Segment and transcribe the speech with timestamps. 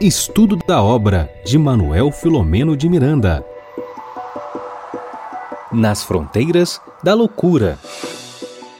[0.00, 3.44] Estudo da obra de Manuel Filomeno de Miranda.
[5.72, 7.78] Nas fronteiras da loucura.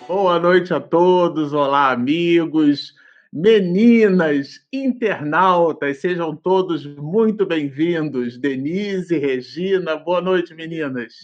[0.08, 2.92] Boa noite a todos, olá amigos,
[3.32, 8.36] meninas, internautas, sejam todos muito bem-vindos.
[8.36, 11.14] Denise, Regina, boa noite, meninas.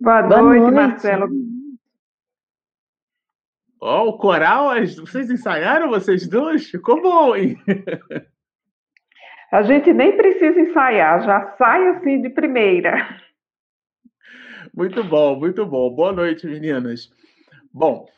[0.00, 1.53] Boa, boa noite, noite, Marcelo.
[3.86, 6.70] Ó, oh, o coral, vocês ensaiaram vocês dois?
[6.70, 7.58] Ficou bom, hein?
[9.52, 13.20] A gente nem precisa ensaiar, já sai assim de primeira.
[14.74, 15.94] Muito bom, muito bom.
[15.94, 17.12] Boa noite, meninas.
[17.70, 18.08] Bom,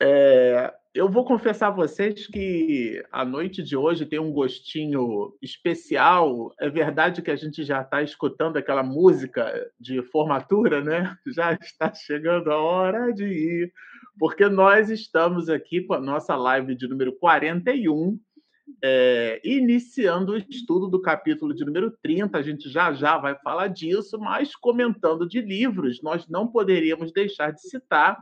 [0.00, 6.54] é, eu vou confessar a vocês que a noite de hoje tem um gostinho especial.
[6.60, 11.18] É verdade que a gente já está escutando aquela música de formatura, né?
[11.26, 13.72] Já está chegando a hora de ir
[14.18, 18.18] porque nós estamos aqui com a nossa live de número 41,
[18.82, 22.36] é, iniciando o estudo do capítulo de número 30.
[22.36, 27.52] A gente já já vai falar disso, mas comentando de livros, nós não poderíamos deixar
[27.52, 28.18] de citar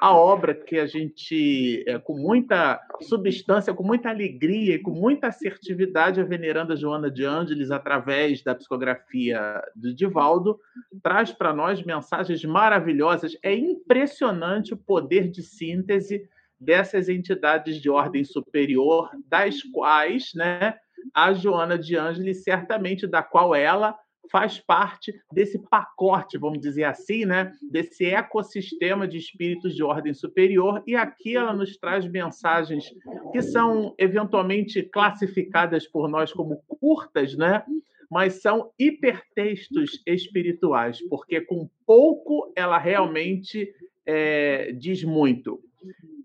[0.00, 5.26] a obra que a gente, é, com muita substância, com muita alegria e com muita
[5.26, 10.58] assertividade, a veneranda Joana de Ângeles, através da psicografia do Divaldo,
[11.02, 13.36] traz para nós mensagens maravilhosas.
[13.42, 16.26] É impressionante o poder de síntese
[16.58, 20.76] dessas entidades de ordem superior, das quais né,
[21.12, 23.98] a Joana de Ângeles, certamente da qual ela
[24.30, 27.52] faz parte desse pacote, vamos dizer assim, né?
[27.70, 30.82] desse ecossistema de espíritos de ordem superior.
[30.86, 32.84] E aqui ela nos traz mensagens
[33.32, 37.64] que são eventualmente classificadas por nós como curtas, né?
[38.10, 43.72] mas são hipertextos espirituais, porque com pouco ela realmente
[44.04, 45.60] é, diz muito.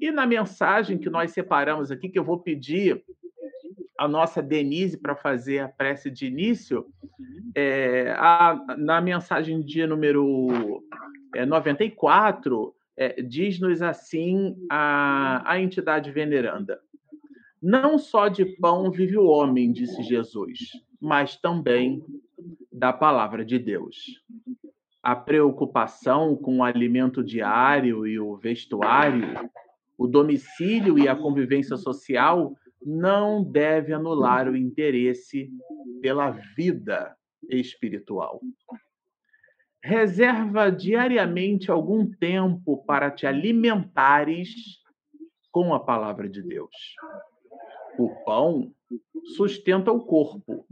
[0.01, 3.03] E na mensagem que nós separamos aqui, que eu vou pedir
[3.97, 6.85] a nossa Denise para fazer a prece de início,
[7.55, 10.83] é, a, na mensagem dia número
[11.33, 16.79] é, 94, é, diz-nos assim a, a entidade veneranda.
[17.61, 20.59] Não só de pão vive o homem, disse Jesus,
[21.01, 22.03] mas também
[22.71, 24.21] da palavra de Deus.
[25.01, 29.49] A preocupação com o alimento diário e o vestuário,
[29.97, 32.53] o domicílio e a convivência social
[32.85, 35.51] não deve anular o interesse
[36.01, 37.17] pela vida
[37.49, 38.39] espiritual.
[39.83, 44.83] Reserva diariamente algum tempo para te alimentares
[45.51, 46.95] com a palavra de Deus.
[47.97, 48.71] O pão
[49.35, 50.67] sustenta o corpo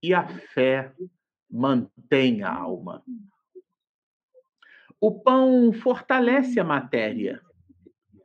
[0.00, 0.92] e a fé
[1.50, 3.02] mantém a alma.
[5.00, 7.40] O pão fortalece a matéria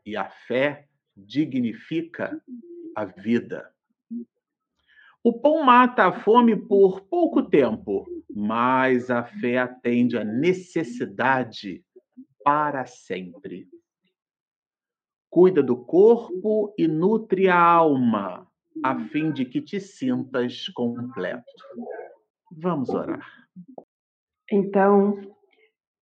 [0.06, 2.42] e a fé dignifica
[3.00, 3.72] a vida.
[5.24, 11.84] O pão mata a fome por pouco tempo, mas a fé atende à necessidade
[12.44, 13.68] para sempre.
[15.30, 18.48] Cuida do corpo e nutre a alma,
[18.84, 21.44] a fim de que te sintas completo.
[22.52, 23.26] Vamos orar.
[24.52, 25.22] Então,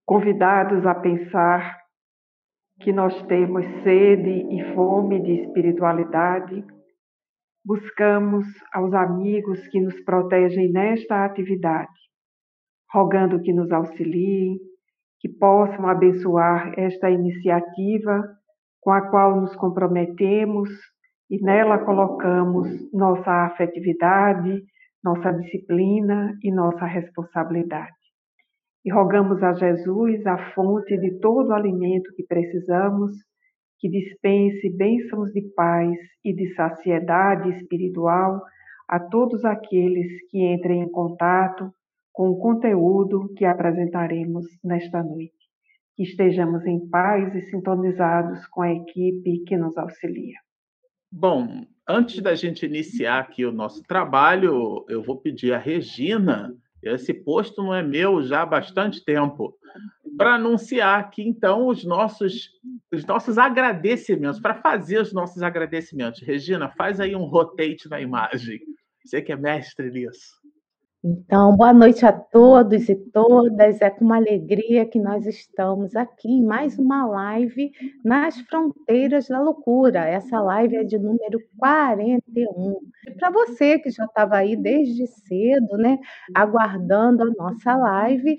[0.05, 1.77] convidados a pensar
[2.79, 6.63] que nós temos sede e fome de espiritualidade,
[7.67, 11.91] buscamos aos amigos que nos protegem nesta atividade,
[12.89, 14.57] rogando que nos auxiliem,
[15.19, 18.23] que possam abençoar esta iniciativa
[18.79, 20.69] com a qual nos comprometemos
[21.29, 24.63] e nela colocamos nossa afetividade,
[25.03, 27.91] nossa disciplina e nossa responsabilidade.
[28.85, 33.11] E rogamos a Jesus, a fonte de todo o alimento que precisamos,
[33.79, 38.41] que dispense bênçãos de paz e de saciedade espiritual
[38.87, 41.71] a todos aqueles que entrem em contato
[42.11, 45.33] com o conteúdo que apresentaremos nesta noite.
[45.95, 50.35] Que estejamos em paz e sintonizados com a equipe que nos auxilia.
[51.11, 57.13] Bom, antes da gente iniciar aqui o nosso trabalho, eu vou pedir a Regina esse
[57.13, 59.53] posto não é meu já há bastante tempo.
[60.17, 62.49] Para anunciar aqui, então, os nossos,
[62.91, 66.21] os nossos agradecimentos, para fazer os nossos agradecimentos.
[66.21, 68.59] Regina, faz aí um rotate na imagem.
[69.05, 70.46] Você que é mestre nisso.
[71.03, 73.81] Então, boa noite a todos e todas.
[73.81, 77.71] É com uma alegria que nós estamos aqui em mais uma live
[78.03, 80.07] nas fronteiras da loucura.
[80.07, 82.79] Essa live é de número 41.
[83.07, 85.99] E para você que já estava aí desde cedo, né,
[86.35, 88.37] aguardando a nossa live,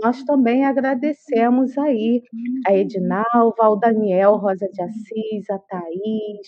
[0.00, 2.22] nós também agradecemos aí
[2.68, 6.46] a Edinalva, ao Daniel Rosa de Assis, a Thaís,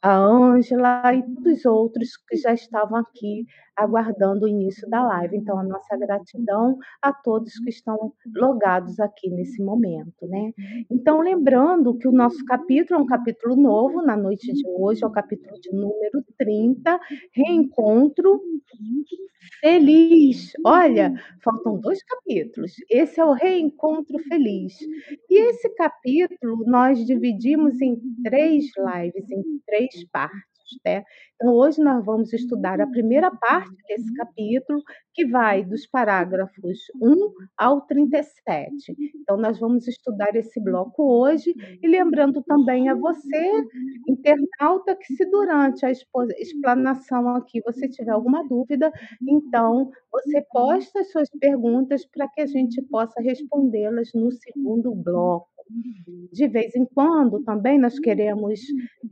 [0.00, 3.46] a Ângela e dos outros que já estavam aqui
[3.76, 5.36] aguardando o início da live.
[5.36, 10.52] Então, a nossa gratidão a todos que estão logados aqui nesse momento, né?
[10.90, 15.06] Então, lembrando que o nosso capítulo é um capítulo novo na noite de hoje, é
[15.06, 16.98] o capítulo de número 30,
[17.32, 18.40] Reencontro
[19.60, 20.52] Feliz.
[20.64, 21.12] Olha,
[21.42, 22.72] faltam dois capítulos.
[22.90, 24.74] Esse é o Reencontro Feliz.
[25.30, 30.53] E esse capítulo nós dividimos em três lives, em três partes.
[30.84, 31.04] Né?
[31.36, 34.82] Então, hoje nós vamos estudar a primeira parte desse capítulo,
[35.14, 38.94] que vai dos parágrafos 1 ao 37.
[39.22, 43.64] Então, nós vamos estudar esse bloco hoje, e lembrando também a você,
[44.08, 48.90] internauta, que se durante a explanação aqui você tiver alguma dúvida,
[49.28, 55.53] então você posta as suas perguntas para que a gente possa respondê-las no segundo bloco.
[56.32, 58.60] De vez em quando, também nós queremos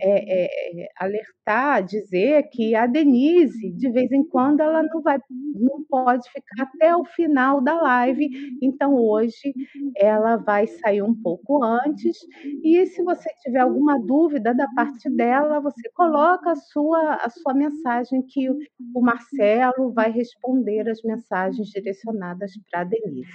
[0.00, 5.19] é, é, alertar, dizer que a Denise, de vez em quando, ela não vai,
[5.54, 8.28] não pode ficar até o final da live.
[8.60, 9.54] Então, hoje
[9.96, 12.19] ela vai sair um pouco antes.
[12.62, 17.54] E se você tiver alguma dúvida da parte dela, você coloca a sua, a sua
[17.54, 23.31] mensagem que o Marcelo vai responder as mensagens direcionadas para a Denise.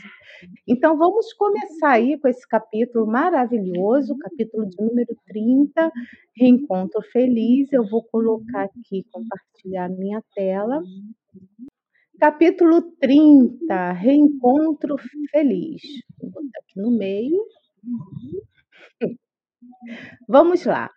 [0.68, 5.92] Então, vamos começar aí com esse capítulo maravilhoso, capítulo de número 30,
[6.36, 7.72] Reencontro Feliz.
[7.72, 10.84] Eu vou colocar aqui, compartilhar a minha tela.
[12.20, 14.98] Capítulo 30, Reencontro
[15.32, 15.82] Feliz.
[16.20, 17.42] Vou botar aqui no meio.
[20.28, 20.92] Vamos lá.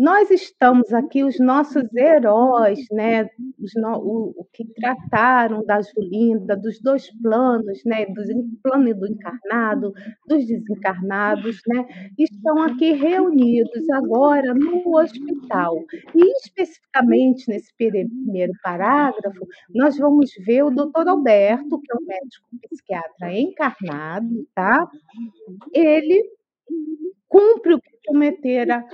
[0.00, 3.28] Nós estamos aqui, os nossos heróis, né,
[3.62, 8.22] os no, o, o, que trataram da Julinda, dos dois planos, né, do
[8.62, 9.92] plano do encarnado,
[10.26, 11.86] dos desencarnados, né,
[12.18, 15.76] estão aqui reunidos agora no hospital.
[16.14, 22.48] E especificamente nesse primeiro parágrafo, nós vamos ver o doutor Alberto, que é um médico
[22.70, 24.88] psiquiatra encarnado, tá?
[25.74, 26.24] Ele
[27.28, 28.84] cumpre o prometera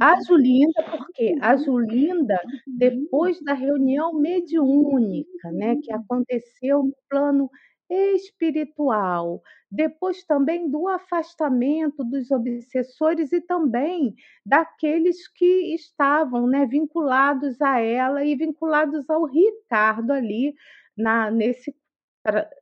[0.00, 7.50] a Julinda, porque a Julinda, depois da reunião mediúnica, né, que aconteceu no plano
[7.88, 9.40] espiritual,
[9.70, 14.14] depois também do afastamento dos obsessores e também
[14.44, 20.54] daqueles que estavam né, vinculados a ela e vinculados ao Ricardo ali
[20.96, 21.74] na, nesse,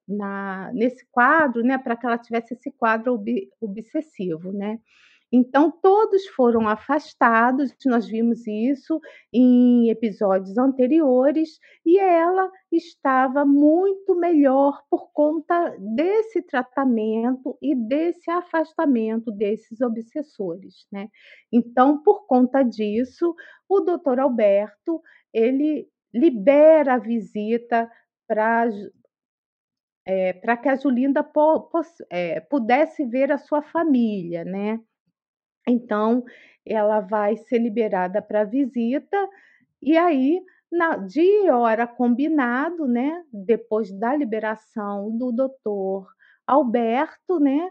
[0.06, 4.52] na, nesse quadro, né, para que ela tivesse esse quadro ob, obsessivo.
[4.52, 4.78] Né?
[5.32, 9.00] Então, todos foram afastados, nós vimos isso
[9.32, 19.32] em episódios anteriores, e ela estava muito melhor por conta desse tratamento e desse afastamento
[19.32, 21.08] desses obsessores, né?
[21.52, 23.34] Então, por conta disso,
[23.68, 27.90] o doutor Alberto, ele libera a visita
[28.28, 28.68] para
[30.06, 31.70] é, para que a Julinda po,
[32.10, 34.78] é, pudesse ver a sua família, né?
[35.69, 36.25] Então,
[36.66, 39.16] ela vai ser liberada para visita,
[39.82, 46.08] e aí, na, de hora combinado, né, depois da liberação do doutor
[46.46, 47.70] Alberto, né,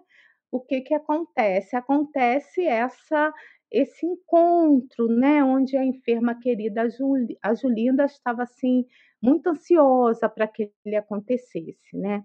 [0.52, 1.76] o que, que acontece?
[1.76, 3.34] Acontece essa
[3.72, 6.84] esse encontro, né, onde a enferma querida
[7.44, 8.86] a Julinda estava assim
[9.22, 12.24] muito ansiosa para que ele acontecesse, né?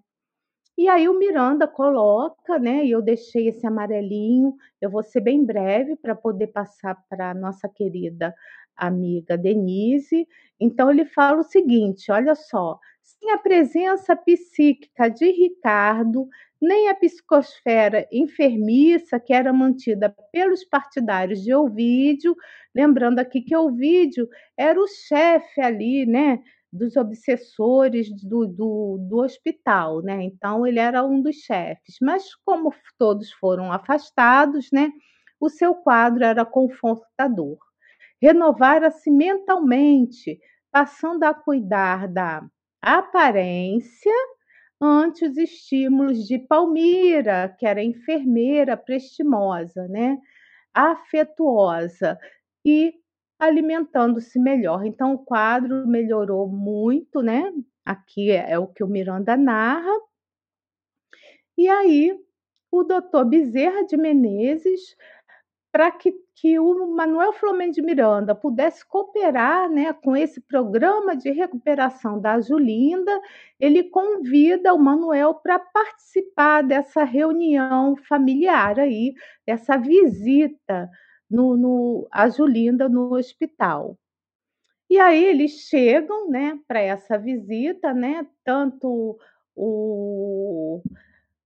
[0.79, 2.85] E aí o Miranda coloca, né?
[2.87, 4.55] E eu deixei esse amarelinho.
[4.81, 8.33] Eu vou ser bem breve para poder passar para nossa querida
[8.77, 10.27] amiga Denise.
[10.61, 16.29] Então ele fala o seguinte: olha só, sem a presença psíquica de Ricardo,
[16.63, 22.37] nem a psicosfera enfermiça que era mantida pelos partidários de Ovídio,
[22.75, 26.39] lembrando aqui que Ovídio era o chefe ali, né,
[26.73, 30.23] dos obsessores do, do, do hospital, né?
[30.23, 31.97] Então ele era um dos chefes.
[32.01, 34.91] Mas como todos foram afastados, né?
[35.41, 37.59] O seu quadro era confortador.
[38.21, 40.39] Renovara-se mentalmente,
[40.71, 42.43] passando a cuidar da
[42.83, 44.13] aparência
[44.81, 50.19] ante os estímulos de Palmira, que era enfermeira prestimosa, né?
[50.79, 52.17] afetuosa
[52.65, 52.95] e
[53.39, 54.85] alimentando-se melhor.
[54.85, 57.53] Então, o quadro melhorou muito, né?
[57.85, 59.93] Aqui é, é o que o Miranda narra.
[61.57, 62.17] E aí,
[62.71, 64.97] o doutor Bezerra de Menezes,
[65.73, 71.31] para que, que o Manuel Flamengo de Miranda pudesse cooperar né, com esse programa de
[71.31, 73.21] recuperação da Julinda,
[73.61, 79.15] ele convida o Manuel para participar dessa reunião familiar aí,
[79.47, 80.89] dessa visita
[81.31, 83.99] no, no, a Julinda no hospital.
[84.91, 89.19] E aí eles chegam, né, para essa visita, né, tanto
[89.55, 90.81] o,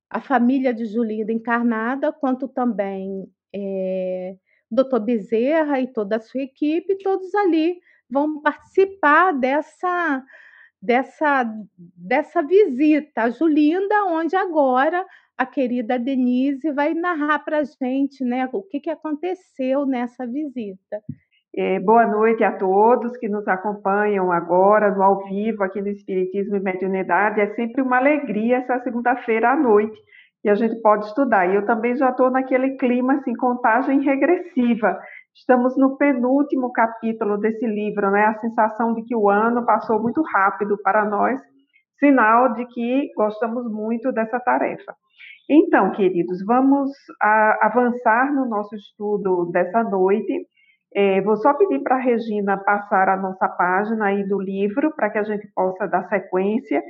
[0.09, 4.37] a família de Julinda encarnada, quanto também é,
[4.71, 10.23] doutor Bezerra e toda a sua equipe, todos ali vão participar dessa
[10.81, 11.45] dessa
[11.79, 15.07] dessa visita a Julinda, onde agora
[15.43, 21.01] a querida Denise vai narrar para a gente, né, o que, que aconteceu nessa visita.
[21.55, 26.57] É, boa noite a todos que nos acompanham agora no ao vivo aqui no Espiritismo
[26.57, 27.41] e Mediunidade.
[27.41, 30.01] É sempre uma alegria essa segunda-feira à noite
[30.45, 31.47] e a gente pode estudar.
[31.47, 34.97] E eu também já estou naquele clima assim, contagem regressiva.
[35.35, 38.27] Estamos no penúltimo capítulo desse livro, né?
[38.27, 41.39] A sensação de que o ano passou muito rápido para nós,
[41.99, 44.95] sinal de que gostamos muito dessa tarefa.
[45.49, 46.91] Então, queridos, vamos
[47.21, 50.47] a, avançar no nosso estudo dessa noite.
[50.95, 55.11] É, vou só pedir para a Regina passar a nossa página aí do livro, para
[55.11, 56.83] que a gente possa dar sequência.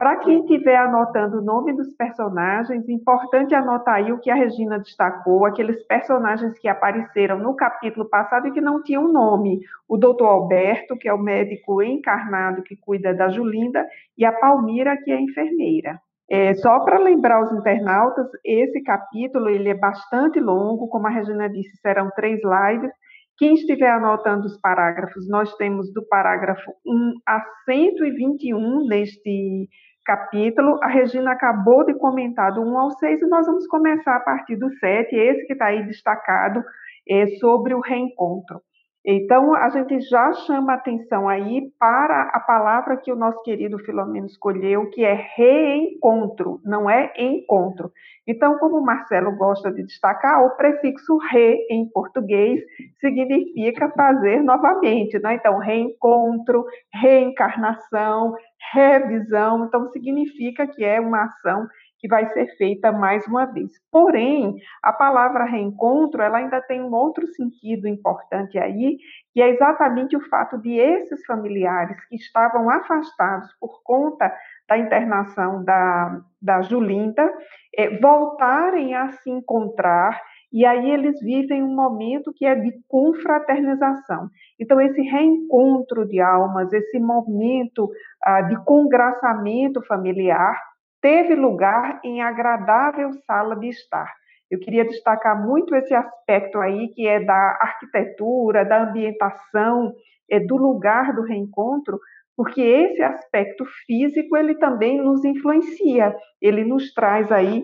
[0.00, 4.78] Para quem estiver anotando o nome dos personagens, importante anotar aí o que a Regina
[4.78, 9.60] destacou, aqueles personagens que apareceram no capítulo passado e que não tinham nome.
[9.86, 13.86] O doutor Alberto, que é o médico encarnado que cuida da Julinda,
[14.16, 16.00] e a Palmira, que é enfermeira.
[16.30, 21.48] É, só para lembrar os internautas, esse capítulo ele é bastante longo, como a Regina
[21.48, 22.92] disse, serão três lives.
[23.36, 29.68] Quem estiver anotando os parágrafos, nós temos do parágrafo 1 a 121 neste
[30.04, 30.78] capítulo.
[30.84, 34.56] A Regina acabou de comentar do 1 ao 6 e nós vamos começar a partir
[34.56, 36.62] do 7, esse que está aí destacado,
[37.08, 38.60] é sobre o reencontro.
[39.04, 44.26] Então, a gente já chama atenção aí para a palavra que o nosso querido Filomeno
[44.26, 47.90] escolheu, que é reencontro, não é encontro.
[48.28, 52.60] Então, como o Marcelo gosta de destacar, o prefixo re em português
[53.00, 55.34] significa fazer novamente, né?
[55.34, 58.34] Então, reencontro, reencarnação,
[58.72, 61.66] revisão, então significa que é uma ação
[62.00, 63.70] que vai ser feita mais uma vez.
[63.92, 68.96] Porém, a palavra reencontro, ela ainda tem um outro sentido importante aí,
[69.32, 74.34] que é exatamente o fato de esses familiares que estavam afastados por conta
[74.68, 77.30] da internação da, da Julinda,
[77.76, 80.20] é, voltarem a se encontrar
[80.52, 84.28] e aí eles vivem um momento que é de confraternização.
[84.58, 87.88] Então, esse reencontro de almas, esse momento
[88.22, 90.60] ah, de congraçamento familiar,
[91.00, 94.12] teve lugar em agradável sala de estar.
[94.50, 99.94] Eu queria destacar muito esse aspecto aí, que é da arquitetura, da ambientação,
[100.28, 101.98] é do lugar do reencontro,
[102.36, 107.62] porque esse aspecto físico ele também nos influencia, ele nos traz aí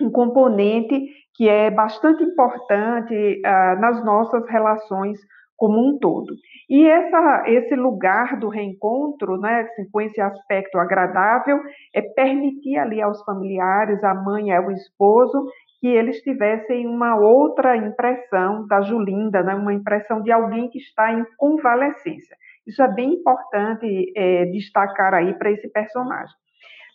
[0.00, 0.98] um componente
[1.34, 5.20] que é bastante importante uh, nas nossas relações
[5.58, 6.34] como um todo.
[6.70, 11.60] E essa, esse lugar do reencontro, né, assim, com esse aspecto agradável,
[11.92, 15.46] é permitir ali aos familiares, a mãe ao esposo,
[15.80, 21.12] que eles tivessem uma outra impressão da Julinda, né, uma impressão de alguém que está
[21.12, 22.36] em convalescência.
[22.64, 26.34] Isso é bem importante é, destacar aí para esse personagem.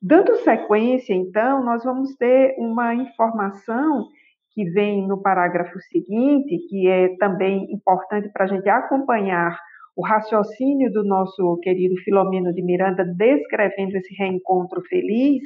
[0.01, 4.05] Dando sequência, então, nós vamos ter uma informação
[4.53, 9.57] que vem no parágrafo seguinte, que é também importante para a gente acompanhar
[9.95, 15.41] o raciocínio do nosso querido Filomeno de Miranda descrevendo esse reencontro feliz,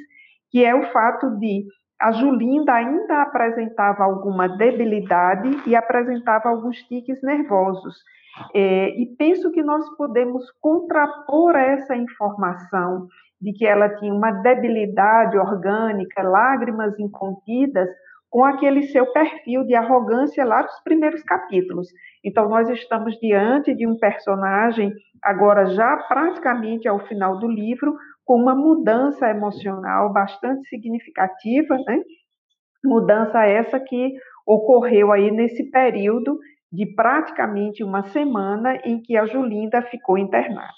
[0.50, 1.66] que é o fato de
[2.00, 7.96] a Julinda ainda apresentava alguma debilidade e apresentava alguns tiques nervosos.
[8.54, 13.08] É, e penso que nós podemos contrapor essa informação
[13.42, 17.90] de que ela tinha uma debilidade orgânica, lágrimas incontidas,
[18.30, 21.88] com aquele seu perfil de arrogância lá dos primeiros capítulos.
[22.24, 24.92] Então, nós estamos diante de um personagem,
[25.24, 32.02] agora já praticamente ao final do livro, com uma mudança emocional bastante significativa, né?
[32.84, 34.14] Mudança essa que
[34.46, 36.38] ocorreu aí nesse período
[36.72, 40.74] de praticamente uma semana em que a Julinda ficou internada.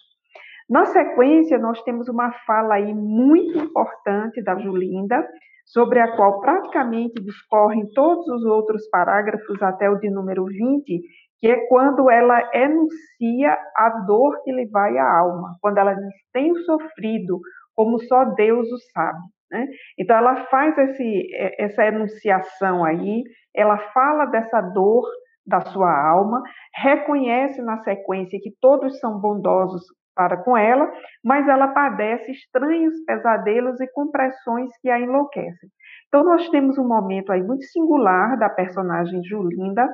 [0.70, 5.28] Na sequência, nós temos uma fala aí muito importante da Julinda,
[5.70, 11.02] sobre a qual praticamente discorrem todos os outros parágrafos até o de número 20,
[11.38, 16.14] que é quando ela enuncia a dor que lhe vai à alma, quando ela diz,
[16.34, 17.40] tenho sofrido,
[17.76, 19.20] como só Deus o sabe.
[19.52, 19.68] Né?
[19.98, 21.28] Então, ela faz esse,
[21.60, 23.24] essa enunciação aí,
[23.56, 25.06] ela fala dessa dor
[25.46, 26.42] da sua alma,
[26.76, 29.84] reconhece na sequência que todos são bondosos
[30.20, 30.92] para com ela,
[31.24, 35.70] mas ela padece estranhos pesadelos e compressões que a enlouquecem.
[36.10, 39.88] Então, nós temos um momento aí muito singular da personagem Julinda,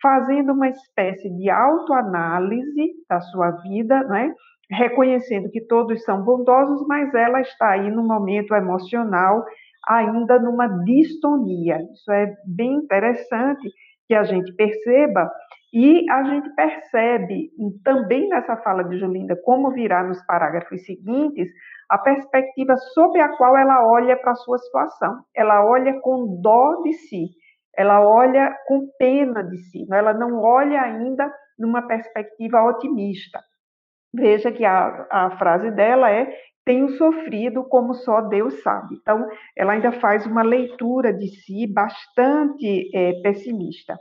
[0.00, 4.32] fazendo uma espécie de autoanálise da sua vida, né?
[4.70, 9.44] reconhecendo que todos são bondosos, mas ela está aí no momento emocional
[9.88, 11.78] ainda numa distonia.
[11.92, 13.68] Isso é bem interessante
[14.06, 15.28] que a gente perceba
[15.72, 17.50] e a gente percebe
[17.82, 21.48] também nessa fala de Julinda, como virá nos parágrafos seguintes,
[21.88, 25.24] a perspectiva sob a qual ela olha para a sua situação.
[25.34, 27.30] Ela olha com dó de si,
[27.74, 33.40] ela olha com pena de si, ela não olha ainda numa perspectiva otimista.
[34.14, 36.30] Veja que a, a frase dela é:
[36.66, 38.96] tenho sofrido como só Deus sabe.
[39.00, 39.26] Então,
[39.56, 43.96] ela ainda faz uma leitura de si bastante é, pessimista.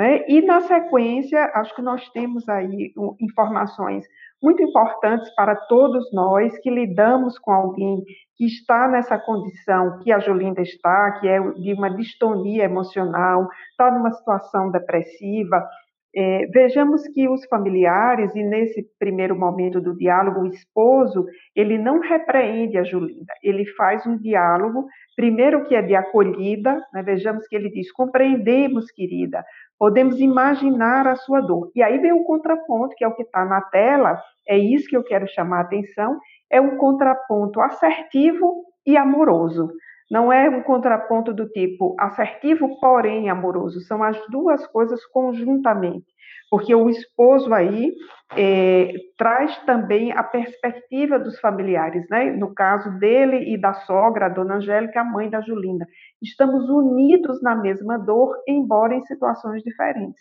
[0.00, 0.24] Né?
[0.28, 2.90] E, na sequência, acho que nós temos aí
[3.20, 4.06] informações
[4.42, 8.02] muito importantes para todos nós que lidamos com alguém
[8.34, 13.90] que está nessa condição que a Jolinda está, que é de uma distonia emocional, está
[13.90, 15.68] numa situação depressiva,
[16.14, 21.24] é, vejamos que os familiares, e nesse primeiro momento do diálogo, o esposo,
[21.54, 27.02] ele não repreende a Julinda, ele faz um diálogo, primeiro que é de acolhida, né,
[27.02, 29.44] vejamos que ele diz: compreendemos, querida,
[29.78, 31.70] podemos imaginar a sua dor.
[31.74, 34.96] E aí vem o contraponto, que é o que está na tela, é isso que
[34.96, 36.18] eu quero chamar a atenção,
[36.50, 39.70] é um contraponto assertivo e amoroso.
[40.10, 43.80] Não é um contraponto do tipo assertivo, porém amoroso.
[43.82, 46.06] São as duas coisas conjuntamente.
[46.50, 47.92] Porque o esposo aí
[48.36, 52.32] é, traz também a perspectiva dos familiares, né?
[52.32, 55.86] No caso dele e da sogra, a dona Angélica, a mãe da Julinda.
[56.20, 60.20] Estamos unidos na mesma dor, embora em situações diferentes.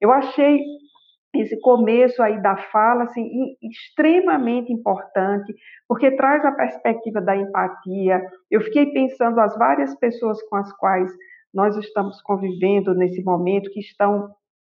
[0.00, 0.62] Eu achei
[1.40, 5.54] esse começo aí da fala assim extremamente importante
[5.88, 8.22] porque traz a perspectiva da empatia.
[8.50, 11.10] Eu fiquei pensando as várias pessoas com as quais
[11.52, 14.30] nós estamos convivendo nesse momento que estão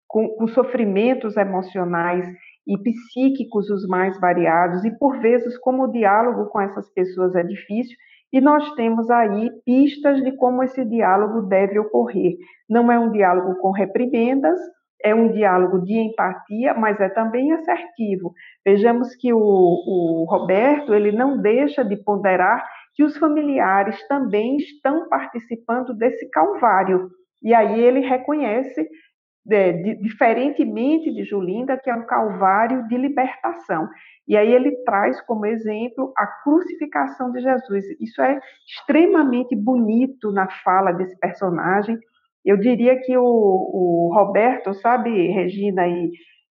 [0.07, 2.27] com, com sofrimentos emocionais
[2.67, 7.43] e psíquicos os mais variados e por vezes como o diálogo com essas pessoas é
[7.43, 7.97] difícil
[8.33, 12.37] e nós temos aí pistas de como esse diálogo deve ocorrer.
[12.69, 14.59] Não é um diálogo com reprimendas
[15.03, 18.33] é um diálogo de empatia, mas é também assertivo.
[18.65, 25.09] Vejamos que o, o, Roberto ele não deixa de ponderar que os familiares também estão
[25.09, 27.09] participando desse calvário.
[27.43, 28.89] E aí ele reconhece,
[29.51, 33.89] é, de, diferentemente de Julinda, que é um calvário de libertação.
[34.27, 37.85] E aí ele traz como exemplo a crucificação de Jesus.
[38.01, 41.97] Isso é extremamente bonito na fala desse personagem
[42.45, 46.11] eu diria que o, o Roberto, sabe, Regina e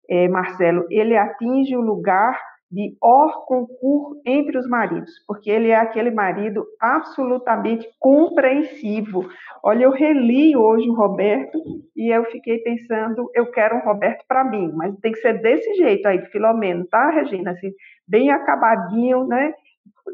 [0.09, 2.39] é, Marcelo, ele atinge o lugar
[2.71, 9.25] de or concurso entre os maridos, porque ele é aquele marido absolutamente compreensivo.
[9.63, 11.59] Olha, eu reli hoje o Roberto
[11.97, 15.75] e eu fiquei pensando, eu quero um Roberto para mim, mas tem que ser desse
[15.75, 17.53] jeito aí, Filomeno, tá, Regina?
[17.53, 17.71] Assim,
[18.07, 19.53] bem acabadinho, né?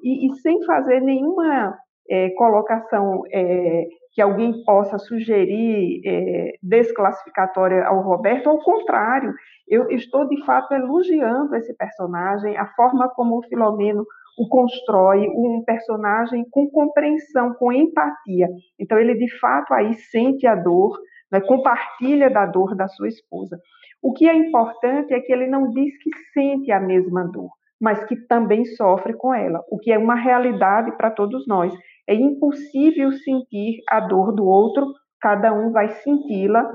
[0.02, 1.76] E, e sem fazer nenhuma
[2.08, 9.32] é, colocação é, que alguém possa sugerir é, desclassificatória ao Roberto, ao contrário,
[9.68, 14.04] eu estou de fato elogiando esse personagem, a forma como o Filomeno
[14.38, 18.48] o constrói, um personagem com compreensão, com empatia.
[18.78, 20.98] Então, ele de fato aí sente a dor,
[21.30, 23.58] né, compartilha da dor da sua esposa.
[24.02, 28.04] O que é importante é que ele não diz que sente a mesma dor, mas
[28.04, 31.72] que também sofre com ela, o que é uma realidade para todos nós.
[32.08, 36.70] É impossível sentir a dor do outro, cada um vai senti-la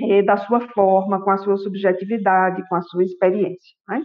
[0.00, 3.76] é, da sua forma, com a sua subjetividade, com a sua experiência.
[3.88, 4.02] Né?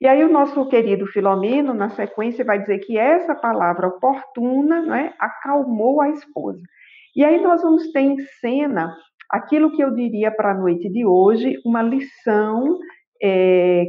[0.00, 5.14] E aí o nosso querido Filomeno, na sequência, vai dizer que essa palavra oportuna né,
[5.18, 6.60] acalmou a esposa.
[7.14, 8.92] E aí nós vamos ter em cena
[9.30, 12.78] aquilo que eu diria para a noite de hoje, uma lição,
[13.22, 13.84] é,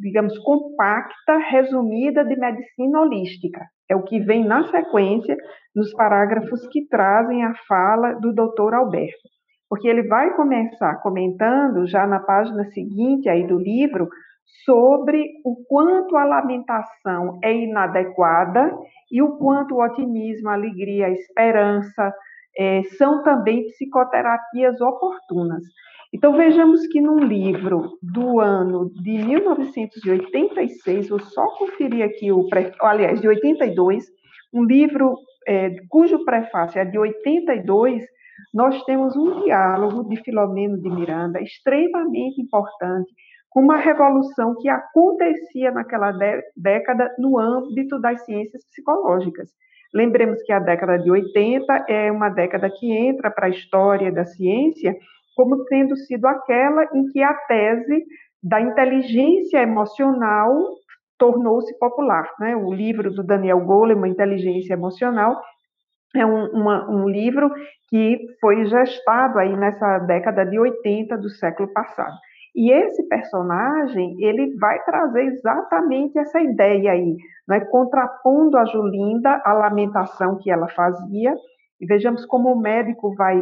[0.00, 3.60] digamos, compacta, resumida de medicina holística.
[3.88, 5.36] É o que vem na sequência
[5.74, 9.28] nos parágrafos que trazem a fala do doutor Alberto.
[9.68, 14.08] Porque ele vai começar comentando, já na página seguinte aí do livro,
[14.64, 18.74] sobre o quanto a lamentação é inadequada
[19.10, 22.12] e o quanto o otimismo, a alegria, a esperança
[22.58, 25.62] é, são também psicoterapias oportunas.
[26.12, 32.48] Então vejamos que num livro do ano de 1986, vou só conferir aqui o,
[32.80, 34.06] aliás, de 82,
[34.52, 35.16] um livro
[35.46, 38.02] é, cujo prefácio é de 82,
[38.54, 43.12] nós temos um diálogo de Filomeno de Miranda extremamente importante
[43.50, 46.12] com uma revolução que acontecia naquela
[46.56, 49.50] década no âmbito das ciências psicológicas.
[49.92, 54.24] Lembremos que a década de 80 é uma década que entra para a história da
[54.24, 54.94] ciência
[55.38, 58.04] como tendo sido aquela em que a tese
[58.42, 60.52] da inteligência emocional
[61.16, 62.28] tornou-se popular.
[62.40, 62.56] Né?
[62.56, 65.40] O livro do Daniel Goleman, Inteligência Emocional,
[66.16, 67.52] é um, uma, um livro
[67.88, 72.16] que foi gestado aí nessa década de 80 do século passado.
[72.56, 77.60] E esse personagem, ele vai trazer exatamente essa ideia aí, né?
[77.60, 81.32] contrapondo a Julinda, a lamentação que ela fazia,
[81.80, 83.40] e vejamos como o médico vai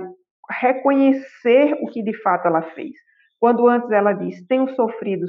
[0.50, 2.92] reconhecer o que de fato ela fez.
[3.38, 5.26] Quando antes ela diz, tenho sofrido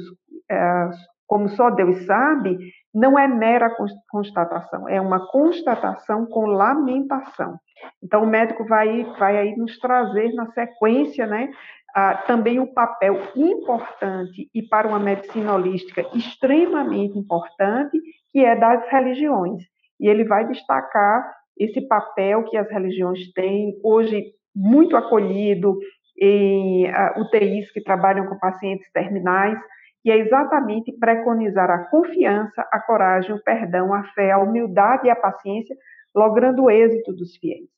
[0.50, 0.90] é,
[1.28, 2.58] como só Deus sabe,
[2.92, 3.70] não é mera
[4.08, 7.58] constatação, é uma constatação com lamentação.
[8.02, 11.50] Então, o médico vai, vai aí nos trazer na sequência, né,
[11.94, 18.00] ah, também um papel importante e para uma medicina holística extremamente importante,
[18.30, 19.62] que é das religiões.
[20.00, 25.78] E ele vai destacar esse papel que as religiões têm, hoje muito acolhido
[26.20, 29.56] em uh, UTIs que trabalham com pacientes terminais,
[30.02, 35.10] que é exatamente preconizar a confiança, a coragem, o perdão, a fé, a humildade e
[35.10, 35.76] a paciência,
[36.14, 37.68] logrando o êxito dos fiéis.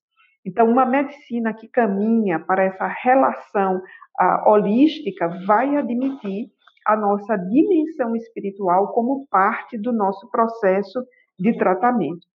[0.44, 6.46] Então, uma medicina que caminha para essa relação uh, holística vai admitir
[6.86, 11.04] a nossa dimensão espiritual como parte do nosso processo
[11.38, 12.26] de tratamento.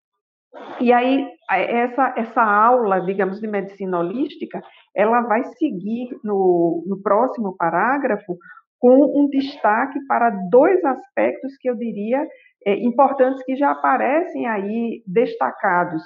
[0.81, 4.63] E aí, essa, essa aula, digamos, de medicina holística,
[4.95, 8.37] ela vai seguir no, no próximo parágrafo
[8.79, 12.27] com um destaque para dois aspectos que eu diria
[12.67, 16.03] é, importantes que já aparecem aí destacados.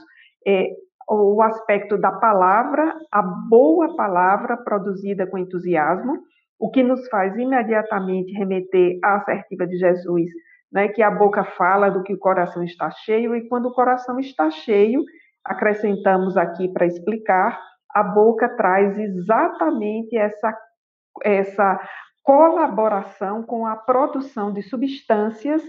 [0.46, 0.68] É,
[1.11, 6.18] o aspecto da palavra, a boa palavra produzida com entusiasmo,
[6.58, 10.30] o que nos faz imediatamente remeter à assertiva de Jesus
[10.72, 14.18] né, que a boca fala do que o coração está cheio, e quando o coração
[14.18, 15.02] está cheio,
[15.44, 17.59] acrescentamos aqui para explicar,
[17.94, 20.57] a boca traz exatamente essa,
[21.24, 21.81] essa
[22.22, 25.62] colaboração com a produção de substâncias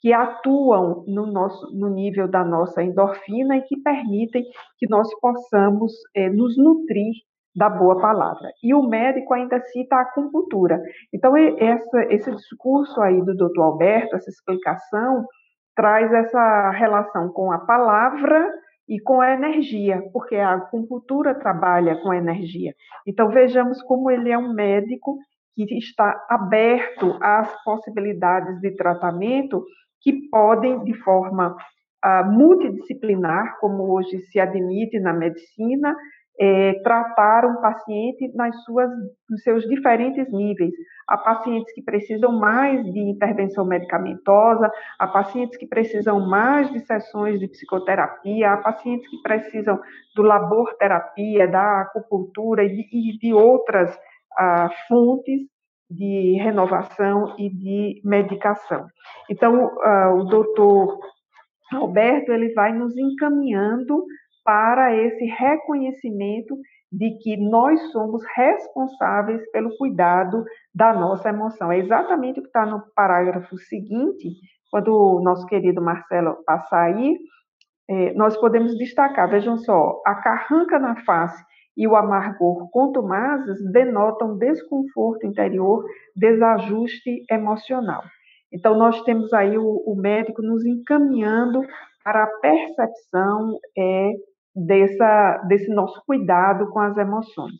[0.00, 4.44] que atuam no, nosso, no nível da nossa endorfina e que permitem
[4.78, 7.12] que nós possamos é, nos nutrir
[7.56, 8.50] da boa palavra.
[8.62, 10.78] E o médico ainda cita a acupuntura.
[11.12, 15.24] Então, essa, esse discurso aí do doutor Alberto, essa explicação,
[15.74, 18.46] traz essa relação com a palavra
[18.86, 22.72] e com a energia, porque a acupuntura trabalha com a energia.
[23.06, 25.16] Então, vejamos como ele é um médico
[25.54, 29.64] que está aberto às possibilidades de tratamento
[30.02, 31.56] que podem, de forma
[32.04, 35.96] uh, multidisciplinar, como hoje se admite na medicina,
[36.38, 38.90] é, tratar um paciente nas suas,
[39.28, 40.72] nos seus diferentes níveis.
[41.08, 47.38] Há pacientes que precisam mais de intervenção medicamentosa, há pacientes que precisam mais de sessões
[47.38, 49.80] de psicoterapia, há pacientes que precisam
[50.14, 53.96] do labor-terapia, da acupuntura e de, e de outras
[54.36, 55.42] ah, fontes
[55.88, 58.86] de renovação e de medicação.
[59.30, 60.98] Então, ah, o doutor
[61.72, 64.04] Alberto ele vai nos encaminhando
[64.46, 66.56] para esse reconhecimento
[66.90, 71.72] de que nós somos responsáveis pelo cuidado da nossa emoção.
[71.72, 74.30] É exatamente o que está no parágrafo seguinte,
[74.70, 77.18] quando o nosso querido Marcelo passar aí,
[77.88, 81.44] é, nós podemos destacar, vejam só, a carranca na face
[81.76, 88.02] e o amargor contumazes denotam desconforto interior, desajuste emocional.
[88.52, 91.60] Então, nós temos aí o, o médico nos encaminhando
[92.02, 94.12] para a percepção é,
[94.56, 97.54] dessa, desse nosso cuidado com as emoções.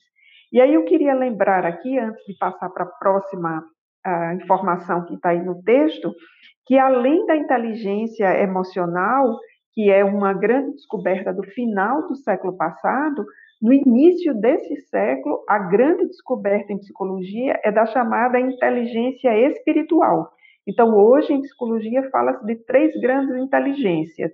[0.53, 3.63] E aí eu queria lembrar aqui, antes de passar para a próxima
[4.41, 6.15] informação que está aí no texto,
[6.65, 9.37] que além da inteligência emocional,
[9.73, 13.25] que é uma grande descoberta do final do século passado,
[13.61, 20.31] no início desse século, a grande descoberta em psicologia é da chamada inteligência espiritual.
[20.67, 24.33] Então, hoje, em psicologia, fala-se de três grandes inteligências: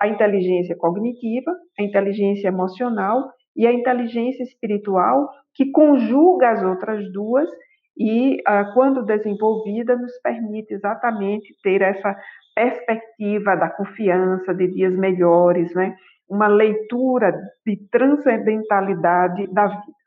[0.00, 7.48] a inteligência cognitiva, a inteligência emocional e a inteligência espiritual, que conjuga as outras duas
[7.96, 12.16] e, ah, quando desenvolvida, nos permite exatamente ter essa
[12.54, 15.96] perspectiva da confiança, de dias melhores, né?
[16.28, 17.32] uma leitura
[17.64, 20.04] de transcendentalidade da vida.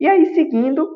[0.00, 0.86] E aí, seguindo,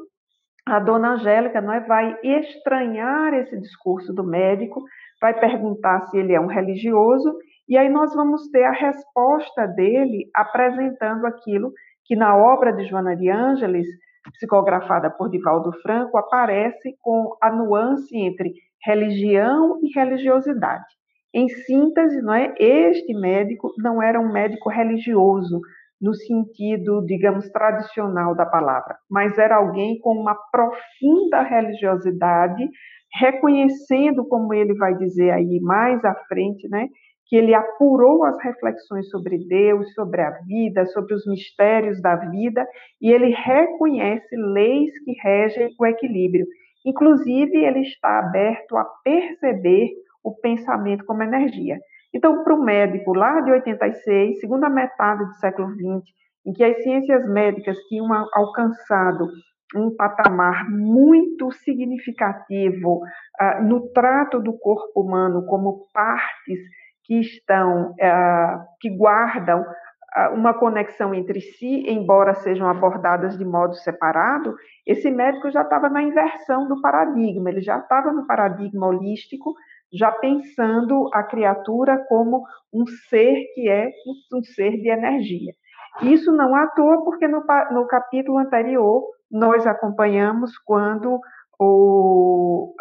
[0.67, 4.83] a dona Angélica não é, vai estranhar esse discurso do médico,
[5.21, 7.39] vai perguntar se ele é um religioso
[7.69, 11.73] e aí nós vamos ter a resposta dele apresentando aquilo
[12.05, 13.87] que na obra de Joana de Ângeles,
[14.33, 20.87] psicografada por Divaldo Franco, aparece com a nuance entre religião e religiosidade.
[21.35, 22.55] Em síntese, não é?
[22.59, 25.61] Este médico não era um médico religioso,
[26.01, 32.69] no sentido, digamos, tradicional da palavra, mas era alguém com uma profunda religiosidade,
[33.13, 36.89] reconhecendo, como ele vai dizer aí mais à frente, né,
[37.29, 42.67] que ele apurou as reflexões sobre Deus, sobre a vida, sobre os mistérios da vida,
[43.01, 46.47] e ele reconhece leis que regem o equilíbrio.
[46.87, 49.91] Inclusive, ele está aberto a perceber
[50.25, 51.79] o pensamento como energia.
[52.15, 56.11] Então, para o médico lá de 86, segunda metade do século XX,
[56.47, 59.29] em que as ciências médicas tinham alcançado
[59.77, 66.61] um patamar muito significativo uh, no trato do corpo humano como partes
[67.09, 73.75] que estão, uh, que guardam uh, uma conexão entre si, embora sejam abordadas de modo
[73.77, 74.55] separado,
[74.87, 79.55] esse médico já estava na inversão do paradigma, ele já estava no paradigma holístico
[79.91, 83.89] já pensando a criatura como um ser que é
[84.35, 85.55] um ser de energia.
[86.03, 87.43] Isso não à toa, porque no,
[87.73, 91.19] no capítulo anterior nós acompanhamos quando
[91.59, 92.75] o,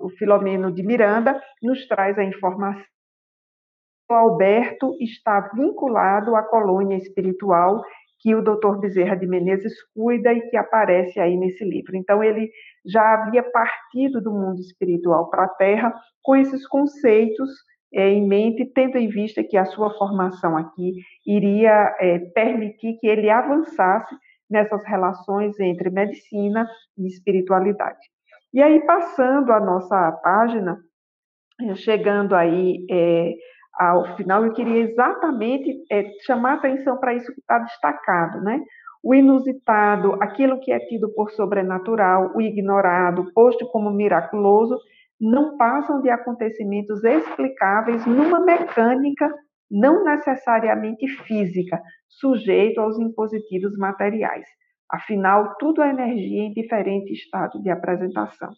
[0.00, 2.84] o Filomeno de Miranda nos traz a informação
[4.14, 7.82] Alberto está vinculado à colônia espiritual
[8.20, 8.78] que o Dr.
[8.78, 11.96] Bezerra de Menezes cuida e que aparece aí nesse livro.
[11.96, 12.50] Então, ele
[12.84, 17.48] já havia partido do mundo espiritual para a Terra com esses conceitos
[17.92, 20.92] é, em mente, tendo em vista que a sua formação aqui
[21.26, 24.14] iria é, permitir que ele avançasse
[24.48, 26.68] nessas relações entre medicina
[26.98, 27.98] e espiritualidade.
[28.52, 30.78] E aí, passando a nossa página,
[31.76, 33.34] chegando aí é,
[33.80, 38.60] ao final, eu queria exatamente é, chamar atenção para isso que está destacado, né?
[39.02, 44.78] O inusitado, aquilo que é tido por sobrenatural, o ignorado, posto como miraculoso,
[45.18, 49.32] não passam de acontecimentos explicáveis numa mecânica
[49.70, 54.44] não necessariamente física, sujeito aos impositivos materiais.
[54.90, 58.50] Afinal, tudo é energia em diferente estado de apresentação.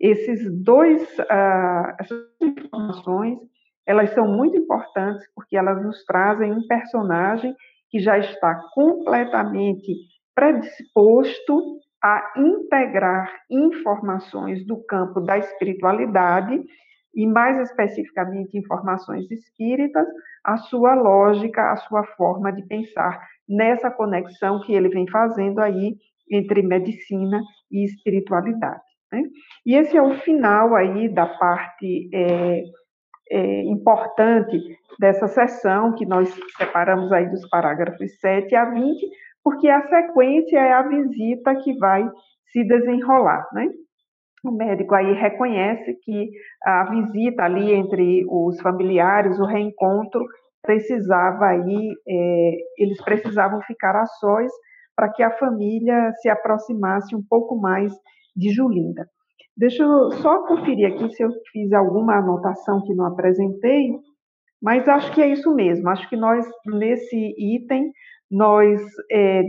[0.00, 3.38] Esses dois, uh, essas informações
[3.86, 7.54] elas são muito importantes porque elas nos trazem um personagem
[7.90, 9.92] que já está completamente
[10.34, 16.60] predisposto a integrar informações do campo da espiritualidade
[17.14, 20.06] e mais especificamente informações espíritas,
[20.42, 25.96] a sua lógica, a sua forma de pensar nessa conexão que ele vem fazendo aí
[26.30, 27.40] entre medicina
[27.70, 28.80] e espiritualidade.
[29.12, 29.22] Né?
[29.66, 32.62] E esse é o final aí da parte é,
[33.32, 34.58] é, importante
[35.00, 39.08] dessa sessão, que nós separamos aí dos parágrafos 7 a 20,
[39.42, 42.08] porque a sequência é a visita que vai
[42.52, 43.68] se desenrolar, né?
[44.44, 46.30] O médico aí reconhece que
[46.62, 50.24] a visita ali entre os familiares, o reencontro,
[50.60, 54.50] precisava aí, é, eles precisavam ficar a sós
[54.94, 57.92] para que a família se aproximasse um pouco mais
[58.36, 59.06] de Julinda.
[59.56, 63.90] Deixa eu só conferir aqui se eu fiz alguma anotação que não apresentei,
[64.60, 65.88] mas acho que é isso mesmo.
[65.88, 67.92] Acho que nós, nesse item,
[68.30, 69.42] nós é,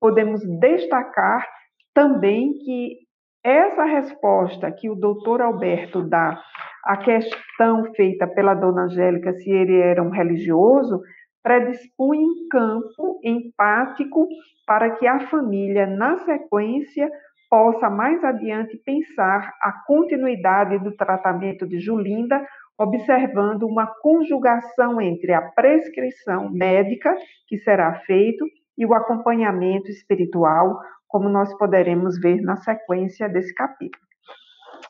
[0.00, 1.46] podemos destacar
[1.94, 3.06] também que
[3.44, 6.42] essa resposta que o doutor Alberto dá
[6.84, 11.00] à questão feita pela dona Angélica se ele era um religioso,
[11.44, 14.26] predispõe um campo empático
[14.66, 17.08] para que a família, na sequência,
[17.48, 22.44] possa mais adiante pensar a continuidade do tratamento de Julinda,
[22.78, 27.14] observando uma conjugação entre a prescrição médica
[27.46, 28.44] que será feito
[28.76, 30.78] e o acompanhamento espiritual,
[31.08, 34.04] como nós poderemos ver na sequência desse capítulo.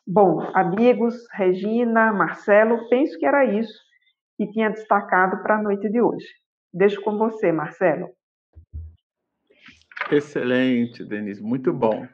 [0.06, 3.78] Bom, amigos, Regina, Marcelo, penso que era isso
[4.36, 6.26] que tinha destacado para a noite de hoje.
[6.72, 8.08] Deixo com você, Marcelo.
[10.10, 12.06] Excelente, Denise, muito bom.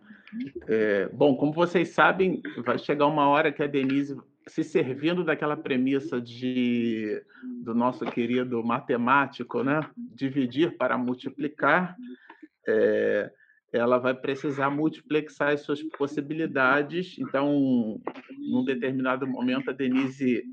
[0.66, 4.16] É, bom, como vocês sabem, vai chegar uma hora que a Denise,
[4.46, 7.22] se servindo daquela premissa de,
[7.62, 9.80] do nosso querido matemático, né?
[9.96, 11.96] dividir para multiplicar,
[12.66, 13.30] é,
[13.72, 17.16] ela vai precisar multiplexar as suas possibilidades.
[17.18, 18.00] Então,
[18.50, 20.44] num determinado momento, a Denise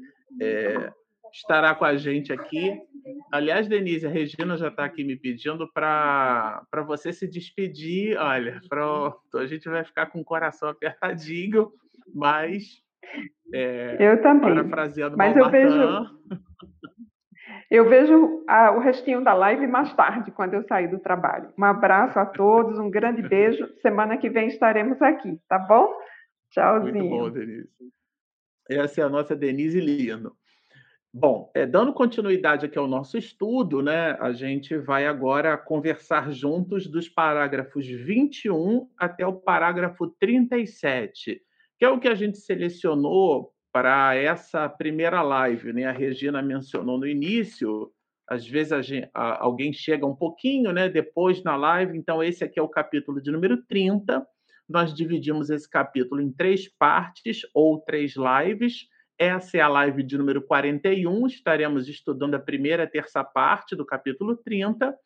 [0.42, 0.92] é,
[1.32, 2.80] estará com a gente aqui.
[3.32, 8.18] Aliás, Denise, a Regina já está aqui me pedindo para você se despedir.
[8.18, 11.72] Olha, pronto, a gente vai ficar com o coração apertadinho,
[12.14, 12.82] mas.
[13.54, 14.56] É, eu também.
[14.56, 16.20] Parafraseando mas eu vejo,
[17.72, 21.54] eu vejo a, o restinho da live mais tarde, quando eu sair do trabalho.
[21.58, 23.68] Um abraço a todos, um grande beijo.
[23.82, 25.92] Semana que vem estaremos aqui, tá bom?
[26.52, 26.96] Tchauzinho.
[26.96, 27.70] Muito bom, Denise.
[28.70, 30.36] Essa é a nossa Denise Lino.
[31.12, 36.86] Bom, é, dando continuidade aqui ao nosso estudo, né, a gente vai agora conversar juntos
[36.86, 41.42] dos parágrafos 21 até o parágrafo 37,
[41.80, 45.74] que é o que a gente selecionou para essa primeira live.
[45.74, 45.86] Né?
[45.86, 47.92] A Regina mencionou no início,
[48.28, 52.44] às vezes a gente, a, alguém chega um pouquinho né, depois na live, então esse
[52.44, 54.24] aqui é o capítulo de número 30.
[54.70, 58.88] Nós dividimos esse capítulo em três partes ou três lives
[59.20, 61.28] essa é a live de número 41.
[61.28, 64.98] Estaremos estudando a primeira terça parte do capítulo 30,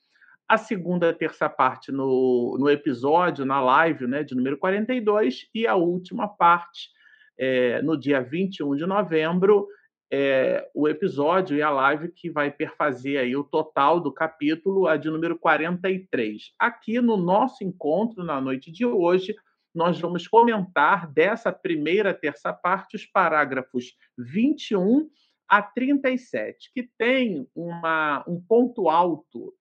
[0.47, 5.75] a segunda terça parte no, no episódio, na live né, de número 42, e a
[5.75, 6.91] última parte
[7.39, 9.67] é, no dia 21 de novembro,
[10.11, 14.95] é, o episódio e a live que vai perfazer aí o total do capítulo, a
[14.95, 16.53] de número 43.
[16.59, 19.35] Aqui no nosso encontro, na noite de hoje,
[19.73, 25.09] nós vamos comentar dessa primeira terça parte os parágrafos 21
[25.47, 29.53] a 37, que tem uma, um ponto alto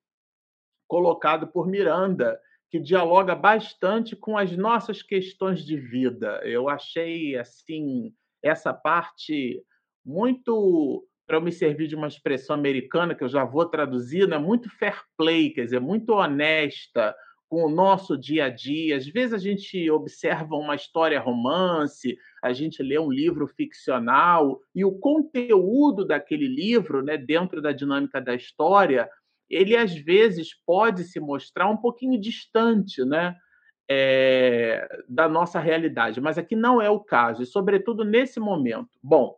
[0.86, 2.38] colocado por Miranda,
[2.70, 6.40] que dialoga bastante com as nossas questões de vida.
[6.44, 9.62] Eu achei assim essa parte
[10.04, 14.38] muito para eu me servir de uma expressão americana que eu já vou traduzir, né?
[14.38, 17.14] muito fair play, quer dizer, muito honesta,
[17.52, 18.96] com o nosso dia a dia.
[18.96, 24.86] Às vezes a gente observa uma história romance, a gente lê um livro ficcional e
[24.86, 29.06] o conteúdo daquele livro, né, dentro da dinâmica da história,
[29.50, 33.36] ele às vezes pode se mostrar um pouquinho distante, né?
[33.86, 38.88] É, da nossa realidade, mas aqui não é o caso, e sobretudo nesse momento.
[39.02, 39.36] Bom,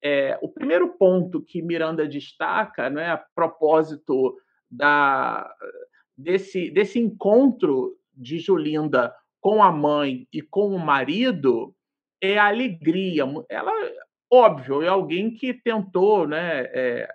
[0.00, 4.36] é, o primeiro ponto que Miranda destaca, né, a propósito
[4.70, 5.52] da,
[6.18, 11.72] desse, desse encontro de Julinda com a mãe e com o marido
[12.20, 13.22] é a alegria.
[13.48, 13.72] Ela,
[14.30, 17.08] óbvio, é alguém que tentou, né, é,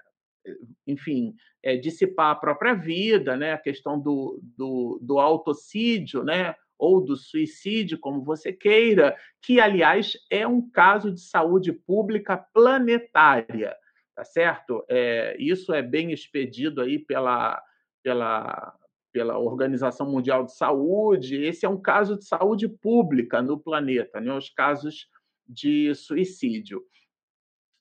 [0.87, 7.03] enfim, é, dissipar a própria vida, né, a questão do, do, do autocídio, né, ou
[7.03, 13.75] do suicídio, como você queira, que, aliás, é um caso de saúde pública planetária,
[14.15, 14.83] tá certo?
[14.89, 17.61] É, isso é bem expedido aí pela,
[18.01, 18.73] pela
[19.13, 24.33] pela Organização Mundial de Saúde, esse é um caso de saúde pública no planeta, né?
[24.33, 25.07] os casos
[25.47, 26.81] de suicídio.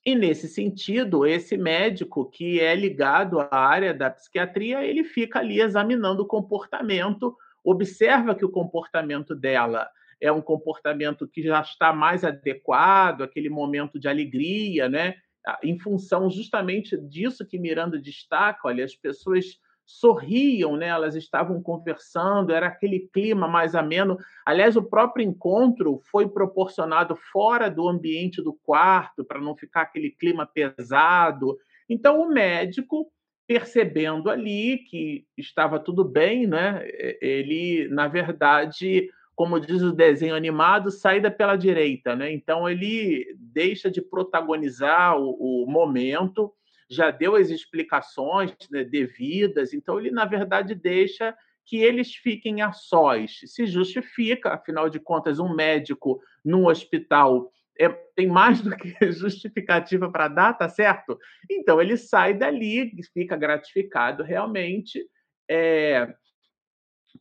[0.05, 5.59] E nesse sentido, esse médico que é ligado à área da psiquiatria, ele fica ali
[5.59, 9.89] examinando o comportamento, observa que o comportamento dela
[10.21, 15.15] é um comportamento que já está mais adequado, aquele momento de alegria, né?
[15.63, 20.87] Em função justamente disso que Miranda destaca, olha, as pessoas sorriam, né?
[20.87, 24.17] elas estavam conversando, era aquele clima mais ameno.
[24.45, 30.09] Aliás, o próprio encontro foi proporcionado fora do ambiente do quarto, para não ficar aquele
[30.11, 31.57] clima pesado.
[31.89, 33.11] Então, o médico,
[33.45, 36.81] percebendo ali que estava tudo bem, né?
[37.21, 42.15] ele, na verdade, como diz o desenho animado, saída pela direita.
[42.15, 42.31] Né?
[42.31, 46.53] Então, ele deixa de protagonizar o, o momento
[46.89, 52.71] já deu as explicações né, devidas, então ele, na verdade, deixa que eles fiquem a
[52.71, 53.39] sós.
[53.45, 60.11] Se justifica, afinal de contas, um médico num hospital é, tem mais do que justificativa
[60.11, 61.17] para dar, tá certo?
[61.49, 65.03] Então ele sai dali, fica gratificado realmente
[65.49, 66.13] é,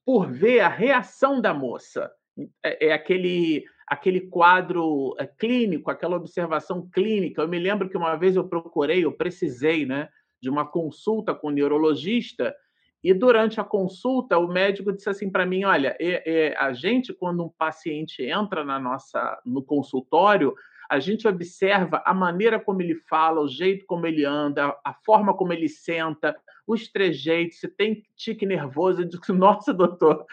[0.05, 2.11] por ver a reação da moça.
[2.65, 7.43] É, é aquele aquele quadro eh, clínico, aquela observação clínica.
[7.43, 10.09] Eu me lembro que uma vez eu procurei, eu precisei, né,
[10.41, 12.55] de uma consulta com o neurologista
[13.05, 17.13] e durante a consulta o médico disse assim para mim, olha, é, é, a gente
[17.13, 20.55] quando um paciente entra na nossa no consultório
[20.89, 25.35] a gente observa a maneira como ele fala, o jeito como ele anda, a forma
[25.35, 26.37] como ele senta,
[26.73, 29.03] os trejeitos, se tem tique nervoso.
[29.03, 30.27] Eu digo, nossa, doutor,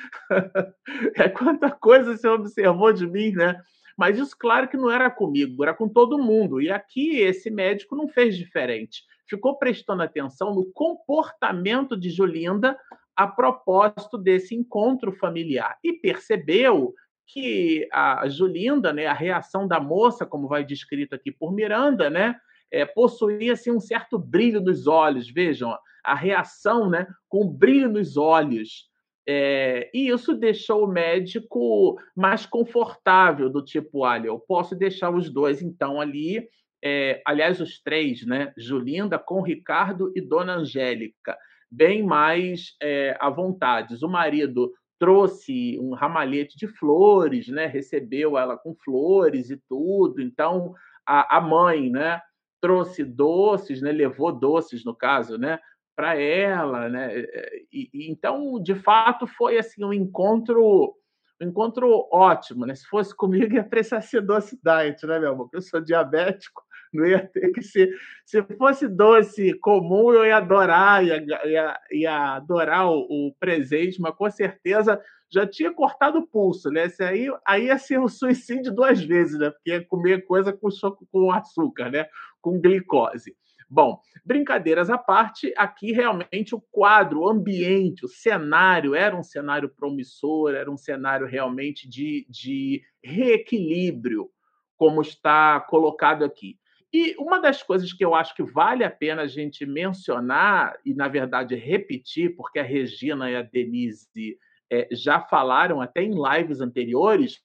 [1.15, 3.61] é quanta coisa você observou de mim, né?
[3.97, 6.61] Mas isso, claro que não era comigo, era com todo mundo.
[6.61, 9.03] E aqui esse médico não fez diferente.
[9.27, 12.77] Ficou prestando atenção no comportamento de Julinda
[13.15, 16.93] a propósito desse encontro familiar e percebeu
[17.27, 22.39] que a Julinda, né, a reação da moça, como vai descrito aqui por Miranda, né,
[22.71, 25.29] é, possuía assim, um certo brilho nos olhos.
[25.29, 28.89] Vejam, a reação né, com brilho nos olhos.
[29.27, 35.29] É, e isso deixou o médico mais confortável, do tipo, olha, eu posso deixar os
[35.31, 36.47] dois, então, ali,
[36.83, 38.51] é, aliás, os três, né?
[38.57, 41.37] Julinda com Ricardo e Dona Angélica,
[41.69, 44.03] bem mais é, à vontade.
[44.03, 47.67] O marido trouxe um ramalhete de flores, né?
[47.67, 50.21] Recebeu ela com flores e tudo.
[50.21, 50.73] Então
[51.05, 52.19] a, a mãe, né?
[52.61, 53.91] trouxe doces, né?
[53.91, 55.59] levou doces, no caso, né?
[55.99, 57.25] Para ela, né?
[57.73, 60.95] E, e, então, de fato, foi assim um encontro,
[61.41, 62.73] um encontro ótimo, né?
[62.73, 65.49] Se fosse comigo, ia precisar ser doce diet, né, meu amor?
[65.51, 67.89] Eu sou diabético, não ia ter que ser.
[68.25, 74.15] Se fosse doce comum, eu ia adorar, ia, ia, ia adorar o, o presente, mas
[74.15, 76.85] com certeza já tinha cortado o pulso, né?
[76.85, 79.49] Esse aí, aí ia ser um suicídio duas vezes, né?
[79.49, 80.69] Porque ia comer coisa com,
[81.11, 82.07] com açúcar, né?
[82.41, 83.35] Com glicose.
[83.69, 89.69] Bom, brincadeiras à parte, aqui realmente o quadro, o ambiente, o cenário era um cenário
[89.69, 94.27] promissor, era um cenário realmente de, de reequilíbrio,
[94.75, 96.57] como está colocado aqui.
[96.91, 100.95] E uma das coisas que eu acho que vale a pena a gente mencionar, e
[100.95, 104.39] na verdade repetir, porque a Regina e a Denise
[104.71, 107.39] é, já falaram até em lives anteriores,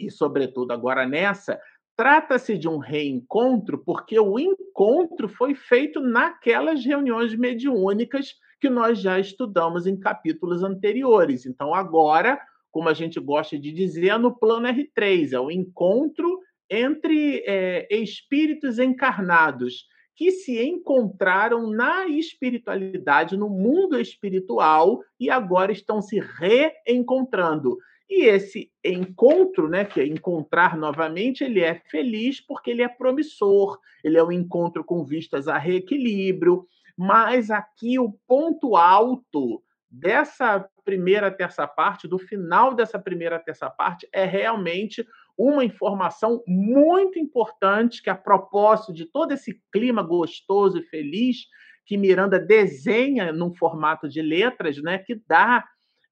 [0.00, 1.60] e sobretudo agora nessa,
[1.96, 4.36] trata-se de um reencontro porque o
[4.72, 11.44] encontro foi feito naquelas reuniões mediúnicas que nós já estudamos em capítulos anteriores.
[11.44, 16.40] Então, agora, como a gente gosta de dizer, é no plano R3, é o encontro
[16.70, 26.00] entre é, espíritos encarnados que se encontraram na espiritualidade, no mundo espiritual, e agora estão
[26.00, 27.76] se reencontrando.
[28.14, 33.78] E esse encontro, né, que é encontrar novamente, ele é feliz porque ele é promissor,
[34.04, 41.30] ele é um encontro com vistas a reequilíbrio, mas aqui o ponto alto dessa primeira
[41.30, 48.10] terça parte, do final dessa primeira terça parte, é realmente uma informação muito importante que,
[48.10, 51.46] a propósito de todo esse clima gostoso e feliz
[51.86, 55.64] que Miranda desenha num formato de letras, né, que dá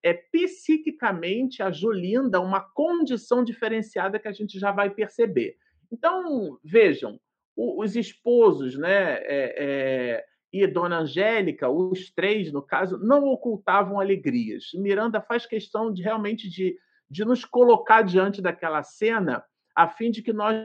[0.03, 5.57] é, psiquicamente a Julinda uma condição diferenciada que a gente já vai perceber.
[5.93, 7.21] Então, vejam,
[7.57, 14.01] o, os esposos, né, é, é, e Dona Angélica, os três, no caso, não ocultavam
[14.01, 14.71] alegrias.
[14.75, 16.77] Miranda faz questão de realmente de
[17.11, 19.43] de nos colocar diante daquela cena
[19.75, 20.57] a fim de que nós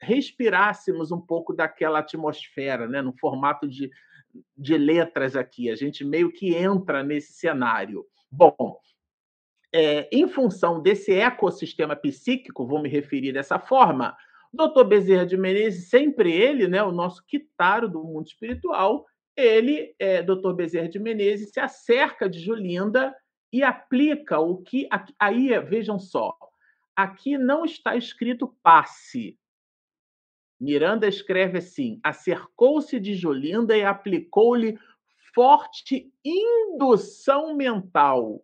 [0.00, 3.00] respirássemos um pouco daquela atmosfera, né?
[3.00, 3.90] no formato de,
[4.56, 5.70] de letras aqui.
[5.70, 8.04] A gente meio que entra nesse cenário.
[8.30, 8.78] Bom,
[9.72, 14.16] é, em função desse ecossistema psíquico, vou me referir dessa forma,
[14.52, 14.84] Dr.
[14.84, 19.06] Bezerra de Menezes, sempre ele, né, o nosso quitaro do mundo espiritual,
[19.36, 20.54] ele, é, Dr.
[20.54, 23.14] Bezerra de Menezes, se acerca de Julinda
[23.52, 24.88] e aplica o que.
[25.18, 26.34] Aí, vejam só,
[26.96, 29.38] aqui não está escrito passe.
[30.58, 34.78] Miranda escreve assim: acercou-se de Jolinda e aplicou-lhe
[35.36, 38.42] forte indução mental.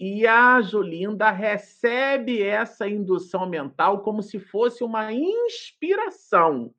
[0.00, 6.74] E a Jolinda recebe essa indução mental como se fosse uma inspiração,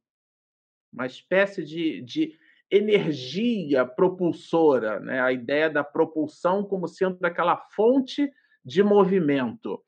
[0.92, 2.36] uma espécie de, de
[2.72, 5.22] energia propulsora, né?
[5.22, 8.28] a ideia da propulsão como sendo aquela fonte
[8.66, 9.84] de movimento.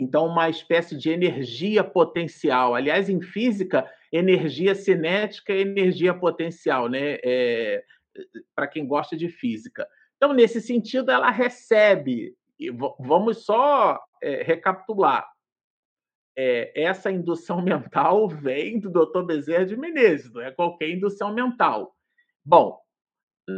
[0.00, 2.74] Então, uma espécie de energia potencial.
[2.74, 7.18] Aliás, em física, energia cinética é energia potencial, né?
[7.24, 7.82] É,
[8.54, 9.86] Para quem gosta de física.
[10.16, 12.34] Então, nesse sentido, ela recebe.
[12.98, 15.26] Vamos só é, recapitular
[16.36, 19.22] é, essa indução mental vem do Dr.
[19.22, 21.94] Bezerra de Menezes, não é qualquer indução mental.
[22.44, 22.78] Bom,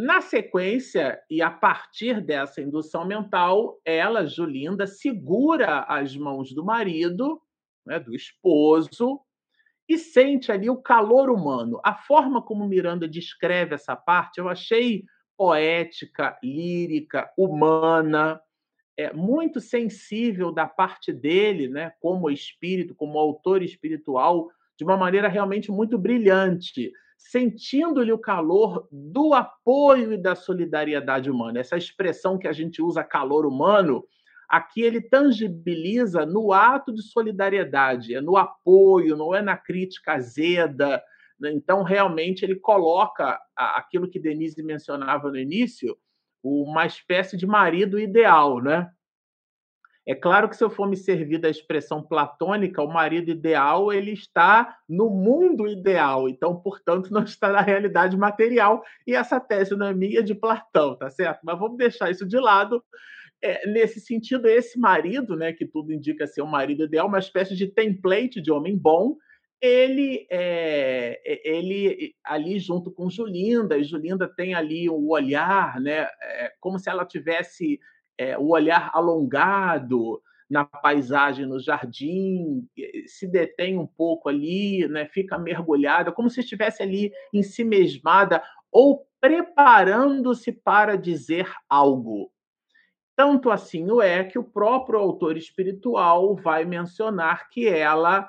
[0.01, 7.40] na sequência, e a partir dessa indução mental, ela, Julinda, segura as mãos do marido,
[7.84, 9.20] né, do esposo,
[9.88, 11.80] e sente ali o calor humano.
[11.84, 15.05] A forma como Miranda descreve essa parte eu achei
[15.36, 18.40] poética, lírica, humana
[18.97, 25.28] é, muito sensível da parte dele, né, como espírito, como autor espiritual, de uma maneira
[25.28, 26.93] realmente muito brilhante,
[27.30, 31.60] sentindo-lhe o calor do apoio e da solidariedade humana.
[31.60, 34.04] Essa expressão que a gente usa, calor humano,
[34.48, 41.02] aqui ele tangibiliza no ato de solidariedade, é no apoio, não é na crítica azeda.
[41.38, 41.52] Né?
[41.52, 45.96] Então, realmente, ele coloca aquilo que Denise mencionava no início,
[46.42, 48.90] uma espécie de marido ideal, né?
[50.07, 54.12] É claro que se eu for me servir da expressão platônica, o marido ideal ele
[54.12, 58.82] está no mundo ideal, então, portanto, não está na realidade material.
[59.07, 61.40] E essa tese não é minha é de Platão, tá certo?
[61.44, 62.82] Mas vamos deixar isso de lado.
[63.40, 67.57] É, nesse sentido, esse marido, né, que tudo indica ser um marido ideal, uma espécie
[67.57, 69.16] de template de homem bom,
[69.61, 76.53] ele, é, ele ali junto com Julinda, e Julinda tem ali o olhar, né, é,
[76.61, 77.78] como se ela tivesse
[78.22, 82.68] é, o olhar alongado, na paisagem, no jardim,
[83.06, 85.06] se detém um pouco ali, né?
[85.06, 92.30] fica mergulhada, como se estivesse ali em si mesmada ou preparando-se para dizer algo.
[93.16, 98.28] Tanto assim o é que o próprio autor espiritual vai mencionar que ela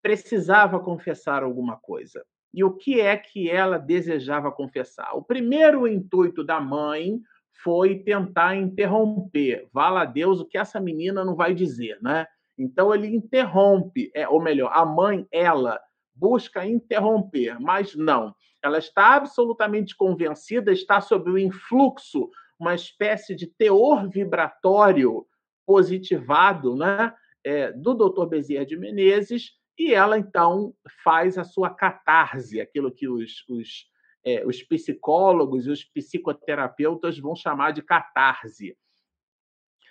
[0.00, 2.24] precisava confessar alguma coisa.
[2.54, 5.14] E o que é que ela desejava confessar?
[5.14, 7.20] O primeiro intuito da mãe
[7.62, 9.68] foi tentar interromper.
[9.72, 12.26] Vala a Deus o que essa menina não vai dizer, né?
[12.58, 15.80] Então ele interrompe, é, ou melhor, a mãe, ela,
[16.14, 18.34] busca interromper, mas não.
[18.62, 22.28] Ela está absolutamente convencida, está sob o influxo,
[22.58, 25.24] uma espécie de teor vibratório
[25.64, 28.26] positivado né, é, do Dr.
[28.26, 33.86] Bezerra de Menezes, e ela então faz a sua catarse, aquilo que os, os,
[34.24, 38.76] é, os psicólogos e os psicoterapeutas vão chamar de catarse.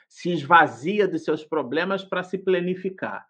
[0.07, 3.25] Se esvazia de seus problemas para se planificar.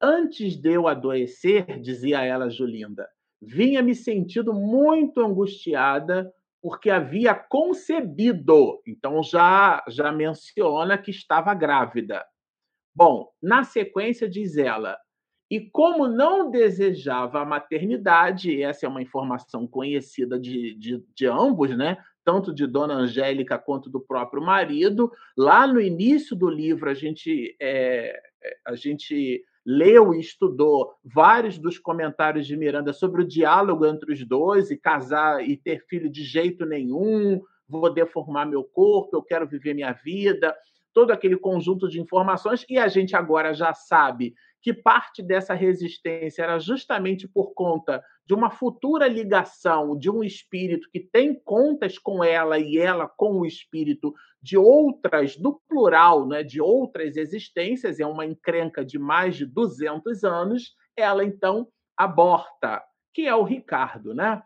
[0.00, 3.08] Antes de eu adoecer, dizia ela, Julinda,
[3.40, 6.32] vinha me sentindo muito angustiada
[6.62, 8.80] porque havia concebido.
[8.86, 12.24] Então já já menciona que estava grávida.
[12.94, 14.98] Bom, na sequência diz ela:
[15.50, 21.76] e como não desejava a maternidade, essa é uma informação conhecida de, de, de, ambos,
[21.76, 21.98] né?
[22.24, 27.56] tanto de Dona Angélica quanto do próprio marido, lá no início do livro a gente,
[27.60, 28.16] é,
[28.64, 34.24] a gente leu e estudou vários dos comentários de Miranda sobre o diálogo entre os
[34.24, 39.48] dois e casar e ter filho de jeito nenhum, vou deformar meu corpo, eu quero
[39.48, 40.54] viver minha vida,
[40.92, 46.42] todo aquele conjunto de informações e a gente agora já sabe que parte dessa resistência
[46.42, 52.22] era justamente por conta de uma futura ligação de um espírito que tem contas com
[52.22, 58.06] ela e ela com o espírito de outras, do plural, né, de outras existências, é
[58.06, 62.82] uma encrenca de mais de 200 anos, ela então aborta,
[63.12, 64.42] que é o Ricardo, né?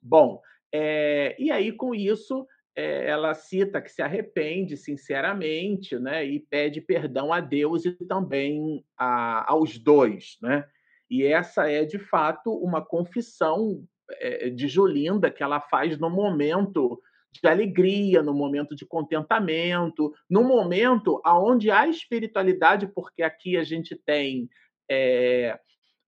[0.00, 0.40] Bom,
[0.72, 6.80] é, e aí com isso é, ela cita que se arrepende sinceramente, né, e pede
[6.80, 10.64] perdão a Deus e também a, aos dois, né?
[11.10, 16.98] E essa é de fato uma confissão é, de Julinda que ela faz no momento
[17.30, 23.94] de alegria, no momento de contentamento, no momento aonde há espiritualidade, porque aqui a gente
[23.94, 24.48] tem
[24.90, 25.58] é,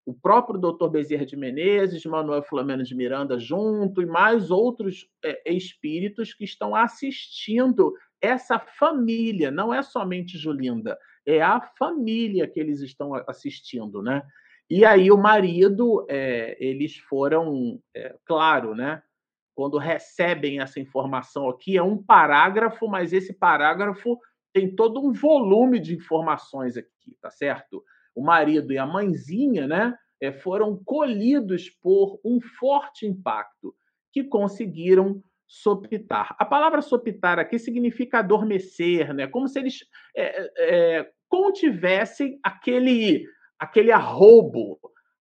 [0.06, 0.88] o próprio Dr.
[0.88, 6.74] Bezerra de Menezes, Manuel Filomeno de Miranda junto e mais outros é, espíritos que estão
[6.74, 14.22] assistindo essa família, não é somente Julinda, é a família que eles estão assistindo, né?
[14.68, 19.02] E aí o marido, é, eles foram, é, claro, né?
[19.54, 24.18] Quando recebem essa informação aqui, é um parágrafo, mas esse parágrafo
[24.52, 27.84] tem todo um volume de informações aqui, tá certo?
[28.14, 33.74] O marido e a mãezinha, né, eh, foram colhidos por um forte impacto
[34.12, 36.34] que conseguiram sopitar.
[36.38, 39.26] A palavra sopitar aqui significa adormecer, né?
[39.26, 39.80] Como se eles
[40.16, 43.26] é, é, contivessem aquele
[43.58, 44.78] aquele arrobo,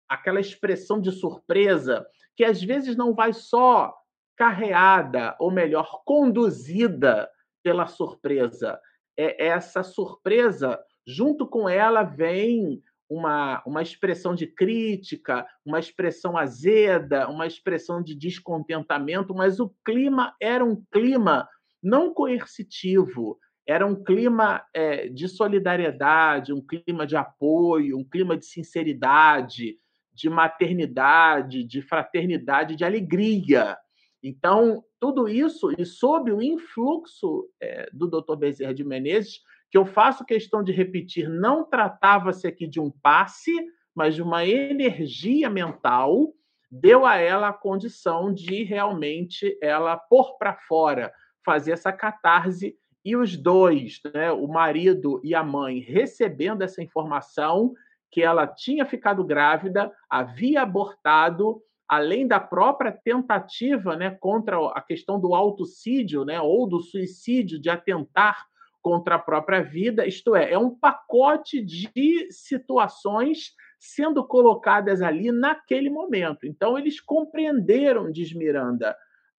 [0.09, 3.95] aquela expressão de surpresa que às vezes não vai só
[4.37, 7.29] carreada, ou melhor, conduzida
[7.63, 8.81] pela surpresa.
[9.17, 17.29] É essa surpresa junto com ela vem uma, uma expressão de crítica, uma expressão azeda,
[17.29, 21.47] uma expressão de descontentamento, mas o clima era um clima
[21.83, 28.47] não coercitivo, era um clima é, de solidariedade, um clima de apoio, um clima de
[28.47, 29.79] sinceridade,
[30.13, 33.77] de maternidade, de fraternidade, de alegria.
[34.23, 38.37] Então, tudo isso, e sob o influxo é, do Dr.
[38.37, 39.41] Bezerra de Menezes,
[39.73, 43.51] que eu faço questão de repetir, não tratava-se aqui de um passe,
[43.95, 46.35] mas de uma energia mental,
[46.71, 51.11] deu a ela a condição de realmente ela pôr para fora,
[51.43, 57.73] fazer essa catarse e os dois, né, o marido e a mãe, recebendo essa informação
[58.11, 65.19] que ela tinha ficado grávida, havia abortado, além da própria tentativa, né, contra a questão
[65.19, 68.52] do autocídio, né, ou do suicídio de atentar
[68.83, 75.89] contra a própria vida, isto é, é um pacote de situações sendo colocadas ali naquele
[75.89, 76.47] momento.
[76.47, 78.97] Então, eles compreenderam, diz Miranda,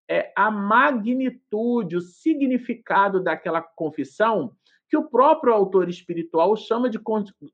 [0.10, 4.54] é, a magnitude, o significado daquela confissão,
[4.90, 7.00] que o próprio autor espiritual chama de,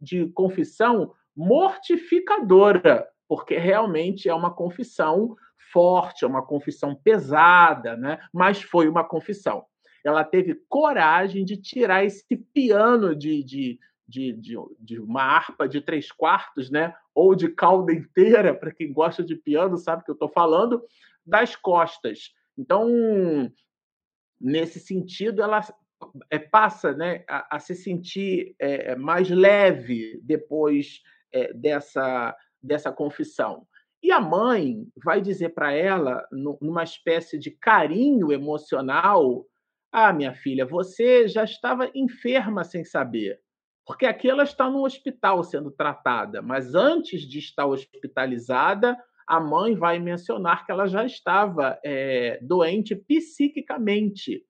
[0.02, 5.36] de confissão mortificadora, porque realmente é uma confissão
[5.72, 8.20] forte, é uma confissão pesada, né?
[8.34, 9.64] mas foi uma confissão
[10.04, 15.82] ela teve coragem de tirar esse piano de, de, de, de, de, uma harpa de
[15.82, 16.94] três quartos, né?
[17.14, 20.84] ou de cauda inteira, para quem gosta de piano sabe que eu estou falando,
[21.26, 22.34] das costas.
[22.58, 22.90] Então,
[24.40, 25.62] nesse sentido, ela
[26.30, 33.68] é, passa né, a, a se sentir é, mais leve depois é, dessa, dessa confissão.
[34.02, 39.46] E a mãe vai dizer para ela, numa espécie de carinho emocional:
[39.92, 43.40] Ah, minha filha, você já estava enferma sem saber.
[43.86, 48.96] Porque aqui ela está no hospital sendo tratada, mas antes de estar hospitalizada,
[49.28, 54.44] a mãe vai mencionar que ela já estava é, doente psiquicamente,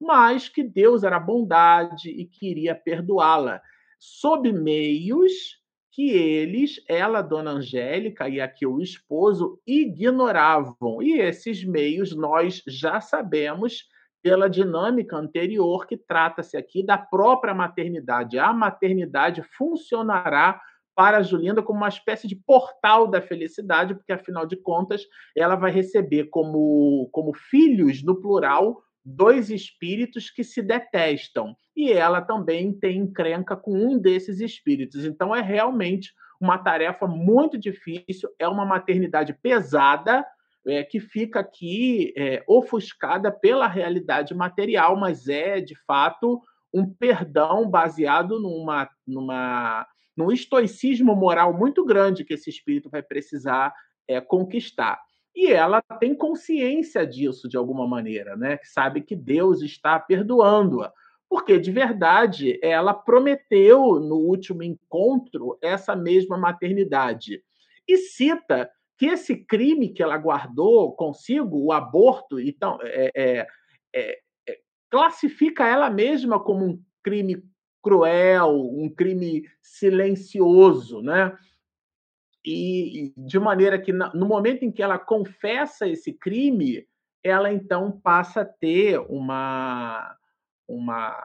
[0.00, 3.60] mas que Deus era bondade e queria perdoá-la,
[3.98, 5.32] sob meios
[5.90, 11.00] que eles, ela, Dona Angélica e aqui o esposo, ignoravam.
[11.00, 13.88] E esses meios nós já sabemos
[14.24, 18.38] pela dinâmica anterior, que trata-se aqui da própria maternidade.
[18.38, 20.58] A maternidade funcionará
[20.94, 25.02] para a Julinda como uma espécie de portal da felicidade, porque, afinal de contas,
[25.36, 31.54] ela vai receber como, como filhos, no plural, dois espíritos que se detestam.
[31.76, 35.04] E ela também tem encrenca com um desses espíritos.
[35.04, 40.24] Então, é realmente uma tarefa muito difícil, é uma maternidade pesada,
[40.66, 46.40] é, que fica aqui é, ofuscada pela realidade material, mas é, de fato,
[46.72, 49.86] um perdão baseado numa, numa,
[50.16, 53.72] num estoicismo moral muito grande que esse espírito vai precisar
[54.08, 55.00] é, conquistar.
[55.34, 58.58] E ela tem consciência disso de alguma maneira, né?
[58.62, 60.92] Sabe que Deus está perdoando-a.
[61.28, 67.42] Porque, de verdade, ela prometeu no último encontro essa mesma maternidade.
[67.88, 73.46] E cita que esse crime que ela guardou consigo, o aborto, então, é, é,
[73.94, 74.18] é,
[74.48, 74.58] é,
[74.90, 77.42] classifica ela mesma como um crime
[77.82, 81.36] cruel, um crime silencioso, né?
[82.44, 86.86] E, e de maneira que no momento em que ela confessa esse crime,
[87.22, 90.16] ela então passa a ter uma
[90.68, 91.16] uma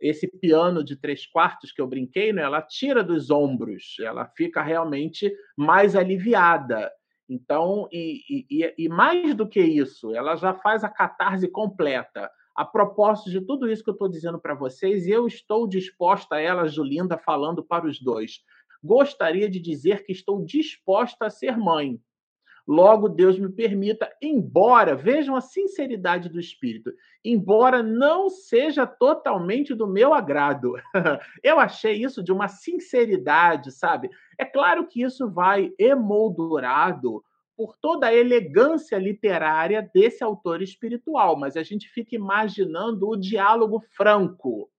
[0.00, 4.62] esse piano de três quartos que eu brinquei, né, ela tira dos ombros, ela fica
[4.62, 6.90] realmente mais aliviada.
[7.30, 12.28] Então, e, e, e, mais do que isso, ela já faz a catarse completa.
[12.56, 16.40] A propósito de tudo isso que eu estou dizendo para vocês, eu estou disposta a
[16.40, 18.40] ela, Julinda, falando para os dois.
[18.82, 22.00] Gostaria de dizer que estou disposta a ser mãe.
[22.66, 26.92] Logo, Deus me permita, embora, vejam a sinceridade do espírito,
[27.24, 30.74] embora não seja totalmente do meu agrado.
[31.42, 34.10] Eu achei isso de uma sinceridade, sabe?
[34.38, 37.22] É claro que isso vai emoldurado
[37.56, 43.80] por toda a elegância literária desse autor espiritual, mas a gente fica imaginando o diálogo
[43.80, 44.70] franco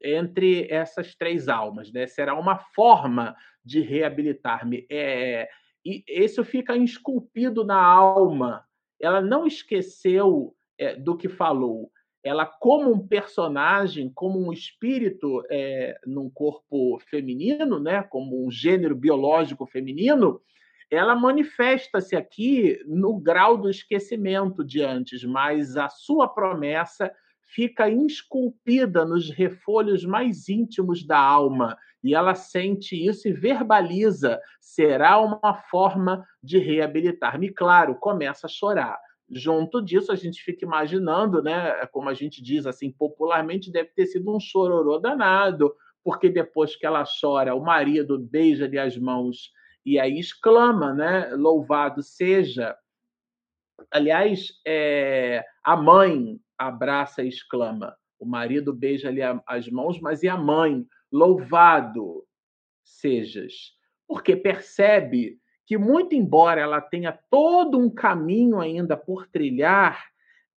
[0.00, 2.06] entre essas três almas, né?
[2.06, 4.86] Será uma forma de reabilitar-me.
[4.90, 5.48] É,
[5.84, 8.64] e isso fica esculpido na alma.
[9.00, 11.90] Ela não esqueceu é, do que falou.
[12.24, 18.94] Ela, como um personagem, como um espírito é, num corpo feminino, né, como um gênero
[18.94, 20.40] biológico feminino,
[20.88, 27.12] ela manifesta-se aqui no grau do esquecimento de antes, mas a sua promessa
[27.54, 34.40] fica esculpida nos refolhos mais íntimos da alma e ela sente isso e verbaliza.
[34.60, 37.50] Será uma forma de reabilitar-me.
[37.50, 38.98] Claro, começa a chorar.
[39.30, 41.86] Junto disso, a gente fica imaginando, né?
[41.86, 46.84] Como a gente diz assim popularmente, deve ter sido um chororô danado, porque depois que
[46.84, 49.52] ela chora, o marido beija-lhe as mãos
[49.86, 51.30] e aí exclama, né?
[51.34, 52.76] Louvado seja.
[53.90, 57.96] Aliás, é, a mãe abraça e exclama.
[58.18, 60.86] O marido beija-lhe as mãos, mas e a mãe?
[61.10, 62.24] Louvado
[62.84, 63.52] sejas.
[64.06, 70.04] Porque percebe que, muito embora ela tenha todo um caminho ainda por trilhar,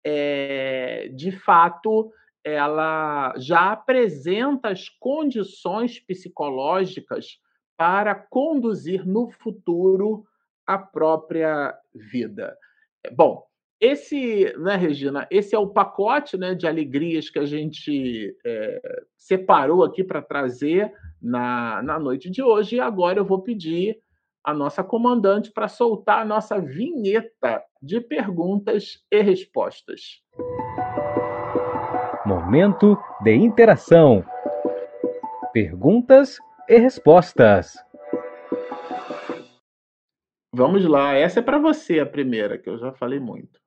[0.04, 7.38] é, de fato, ela já apresenta as condições psicológicas
[7.76, 10.24] para conduzir no futuro
[10.66, 12.56] a própria vida.
[13.12, 13.44] Bom,
[13.80, 18.80] esse, né, Regina, esse é o pacote né, de alegrias que a gente é,
[19.16, 22.76] separou aqui para trazer na, na noite de hoje.
[22.76, 23.98] E agora eu vou pedir
[24.44, 30.22] a nossa comandante para soltar a nossa vinheta de perguntas e respostas.
[32.26, 34.24] Momento de interação.
[35.52, 37.74] Perguntas e respostas.
[40.54, 43.63] Vamos lá, essa é para você a primeira, que eu já falei muito.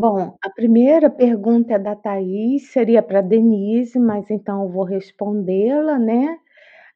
[0.00, 5.98] Bom, a primeira pergunta é da Thaís, seria para Denise, mas então eu vou respondê-la,
[5.98, 6.38] né?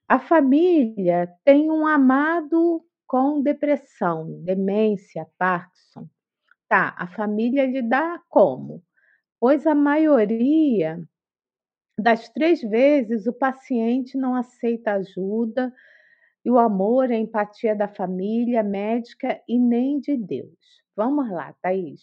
[0.09, 6.07] A família tem um amado com depressão, demência, Parkinson.
[6.69, 8.83] Tá, a família lida como?
[9.41, 11.01] Pois a maioria
[11.99, 15.73] das três vezes o paciente não aceita ajuda
[16.45, 20.59] e o amor, a empatia da família, médica e nem de Deus.
[20.97, 22.01] Vamos lá, Thaís.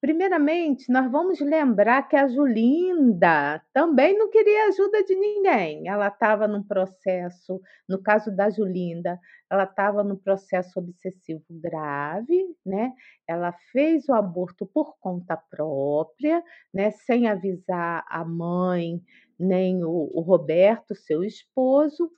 [0.00, 5.88] Primeiramente, nós vamos lembrar que a Julinda também não queria ajuda de ninguém.
[5.88, 9.18] Ela estava num processo, no caso da Julinda,
[9.50, 12.92] ela estava num processo obsessivo grave, né?
[13.26, 16.42] Ela fez o aborto por conta própria,
[16.72, 16.90] né?
[16.90, 19.00] Sem avisar a mãe
[19.38, 22.10] nem o, o Roberto, seu esposo.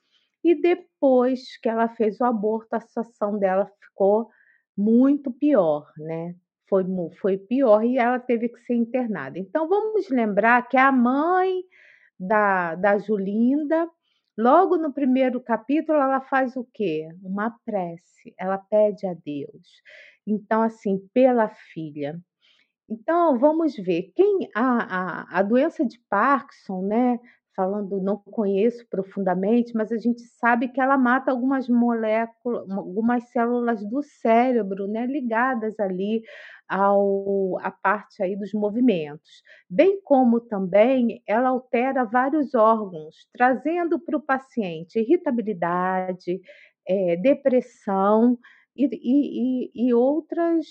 [0.42, 4.28] E depois que ela fez o aborto, a situação dela ficou
[4.76, 6.34] muito pior, né?
[6.68, 6.84] Foi,
[7.20, 9.38] foi pior e ela teve que ser internada.
[9.38, 11.62] Então, vamos lembrar que a mãe
[12.18, 13.88] da, da Julinda,
[14.36, 17.08] logo no primeiro capítulo, ela faz o quê?
[17.22, 19.82] Uma prece, ela pede a Deus.
[20.26, 22.18] Então, assim, pela filha.
[22.90, 24.12] Então, vamos ver.
[24.14, 27.18] Quem a, a, a doença de Parkinson, né?
[27.58, 33.84] Falando, não conheço profundamente, mas a gente sabe que ela mata algumas moléculas, algumas células
[33.84, 36.22] do cérebro, né, ligadas ali
[36.68, 44.16] ao a parte aí dos movimentos, bem como também ela altera vários órgãos, trazendo para
[44.16, 46.40] o paciente irritabilidade,
[46.86, 48.38] é, depressão
[48.76, 50.64] e, e, e outras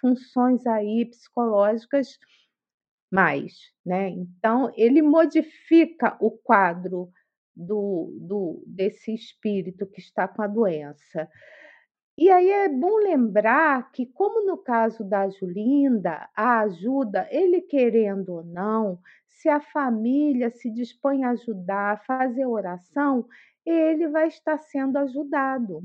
[0.00, 2.18] funções aí psicológicas
[3.12, 4.08] mais, né?
[4.08, 7.10] Então ele modifica o quadro
[7.54, 11.28] do, do desse espírito que está com a doença.
[12.16, 18.34] E aí é bom lembrar que, como no caso da Julinda, a ajuda, ele querendo
[18.34, 23.26] ou não, se a família se dispõe a ajudar, a fazer oração,
[23.64, 25.82] ele vai estar sendo ajudado.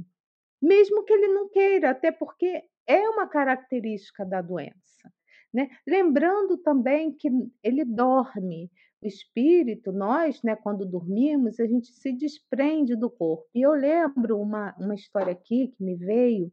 [0.61, 5.11] Mesmo que ele não queira, até porque é uma característica da doença.
[5.54, 5.70] Né?
[5.88, 7.30] Lembrando também que
[7.64, 8.70] ele dorme,
[9.02, 13.45] o espírito, nós, né, quando dormimos, a gente se desprende do corpo.
[13.54, 16.52] E eu lembro uma, uma história aqui que me veio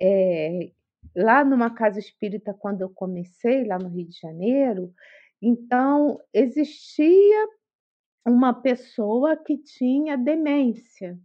[0.00, 0.72] é,
[1.14, 4.92] lá numa casa espírita, quando eu comecei, lá no Rio de Janeiro.
[5.42, 7.48] Então, existia
[8.26, 11.18] uma pessoa que tinha demência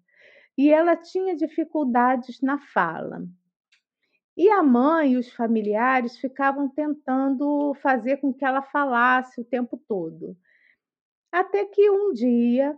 [0.58, 3.26] e ela tinha dificuldades na fala.
[4.36, 9.80] E a mãe e os familiares ficavam tentando fazer com que ela falasse o tempo
[9.88, 10.36] todo.
[11.32, 12.78] Até que um dia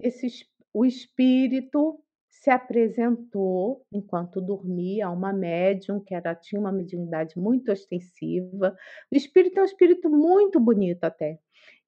[0.00, 0.28] esse,
[0.72, 7.72] o espírito se apresentou enquanto dormia a uma médium que era, tinha uma mediunidade muito
[7.72, 8.76] ostensiva.
[9.10, 11.38] O espírito é um espírito muito bonito até.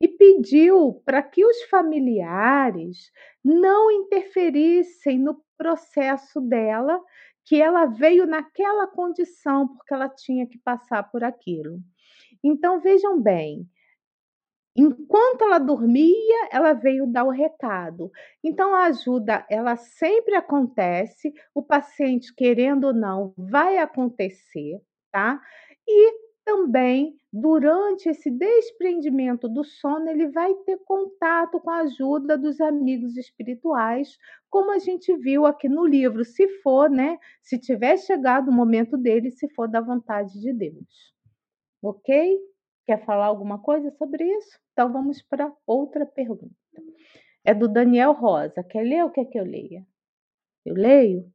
[0.01, 3.11] E pediu para que os familiares
[3.45, 7.03] não interferissem no processo dela
[7.47, 11.79] que ela veio naquela condição porque ela tinha que passar por aquilo.
[12.43, 13.67] Então vejam bem,
[14.77, 18.11] enquanto ela dormia, ela veio dar o recado.
[18.45, 24.81] Então a ajuda, ela sempre acontece, o paciente querendo ou não vai acontecer,
[25.11, 25.41] tá?
[25.87, 32.61] E também, durante esse desprendimento do sono, ele vai ter contato com a ajuda dos
[32.61, 34.17] amigos espirituais,
[34.49, 37.19] como a gente viu aqui no livro, se for, né?
[37.43, 41.13] Se tiver chegado o momento dele, se for da vontade de Deus.
[41.83, 42.39] Ok?
[42.87, 44.57] Quer falar alguma coisa sobre isso?
[44.73, 46.55] Então vamos para outra pergunta.
[47.45, 48.63] É do Daniel Rosa.
[48.63, 49.85] Quer ler ou quer que eu leia?
[50.65, 51.29] Eu leio?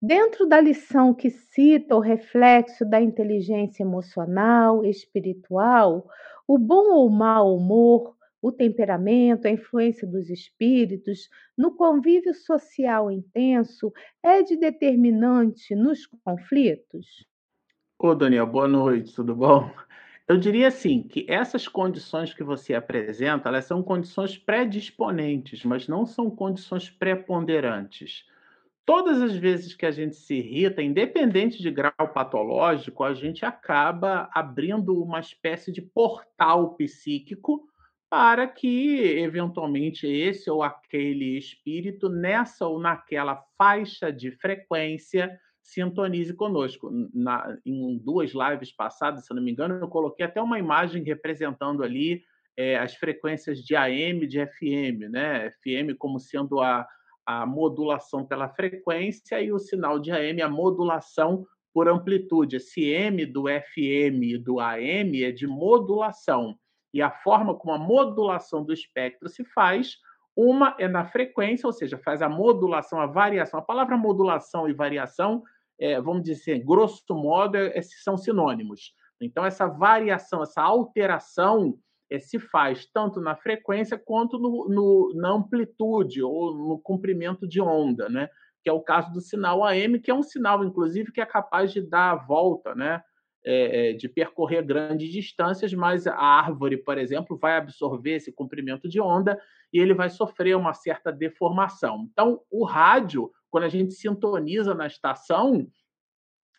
[0.00, 6.06] Dentro da lição que cita o reflexo da inteligência emocional, espiritual,
[6.46, 13.90] o bom ou mau humor, o temperamento, a influência dos espíritos, no convívio social intenso,
[14.22, 17.26] é de determinante nos conflitos?
[17.98, 19.70] Ô, Daniel, boa noite, tudo bom?
[20.28, 26.04] Eu diria assim que essas condições que você apresenta, elas são condições predisponentes, mas não
[26.04, 28.24] são condições preponderantes.
[28.86, 34.30] Todas as vezes que a gente se irrita, independente de grau patológico, a gente acaba
[34.32, 37.66] abrindo uma espécie de portal psíquico
[38.08, 46.88] para que, eventualmente, esse ou aquele espírito, nessa ou naquela faixa de frequência, sintonize conosco.
[47.12, 51.82] Na, em duas lives passadas, se não me engano, eu coloquei até uma imagem representando
[51.82, 52.22] ali
[52.56, 55.50] é, as frequências de AM de FM, né?
[55.50, 56.86] FM como sendo a
[57.26, 62.56] a modulação pela frequência e o sinal de AM, a modulação por amplitude.
[62.56, 66.56] Esse M do FM e do AM é de modulação.
[66.94, 69.96] E a forma como a modulação do espectro se faz,
[70.36, 73.58] uma é na frequência, ou seja, faz a modulação, a variação.
[73.58, 75.42] A palavra modulação e variação,
[75.78, 78.94] é, vamos dizer, grosso modo, é, são sinônimos.
[79.20, 81.78] Então, essa variação, essa alteração
[82.20, 88.08] se faz tanto na frequência quanto no, no, na amplitude ou no comprimento de onda,
[88.08, 88.28] né?
[88.66, 91.72] que é o caso do sinal AM, que é um sinal, inclusive, que é capaz
[91.72, 93.00] de dar a volta, né?
[93.44, 99.00] É, de percorrer grandes distâncias, mas a árvore, por exemplo, vai absorver esse comprimento de
[99.00, 99.40] onda
[99.72, 102.08] e ele vai sofrer uma certa deformação.
[102.10, 105.64] Então, o rádio, quando a gente sintoniza na estação,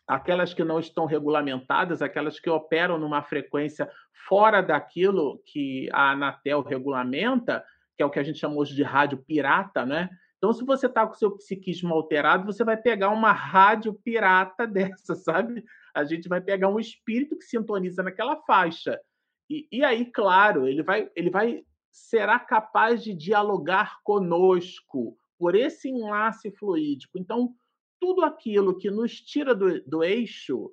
[0.08, 3.90] aquelas que não estão regulamentadas, aquelas que operam numa frequência
[4.28, 7.64] fora daquilo que a Anatel regulamenta,
[7.96, 10.10] que é o que a gente chama hoje de rádio pirata, né?
[10.38, 15.16] Então, se você está com seu psiquismo alterado, você vai pegar uma rádio pirata dessa,
[15.16, 15.64] sabe?
[15.94, 19.00] A gente vai pegar um espírito que sintoniza naquela faixa.
[19.50, 25.90] E, e aí, claro, ele vai, ele vai será capaz de dialogar conosco por esse
[25.90, 27.18] enlace fluídico.
[27.18, 27.54] Então,
[28.00, 30.72] tudo aquilo que nos tira do, do eixo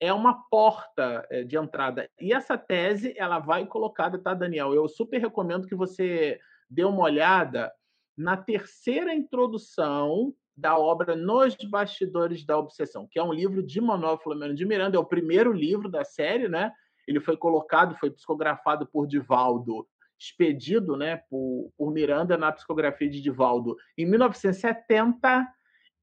[0.00, 2.08] é uma porta eh, de entrada.
[2.20, 4.74] E essa tese, ela vai colocada, tá, Daniel?
[4.74, 7.72] Eu super recomendo que você dê uma olhada
[8.16, 14.18] na terceira introdução da obra Nos Bastidores da Obsessão, que é um livro de Manuel
[14.18, 16.72] Flamengo de Miranda, é o primeiro livro da série, né?
[17.06, 19.86] Ele foi colocado, foi psicografado por Divaldo,
[20.18, 25.46] expedido, né, por, por Miranda na psicografia de Divaldo em 1970,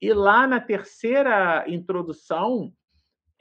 [0.02, 2.74] e lá na terceira introdução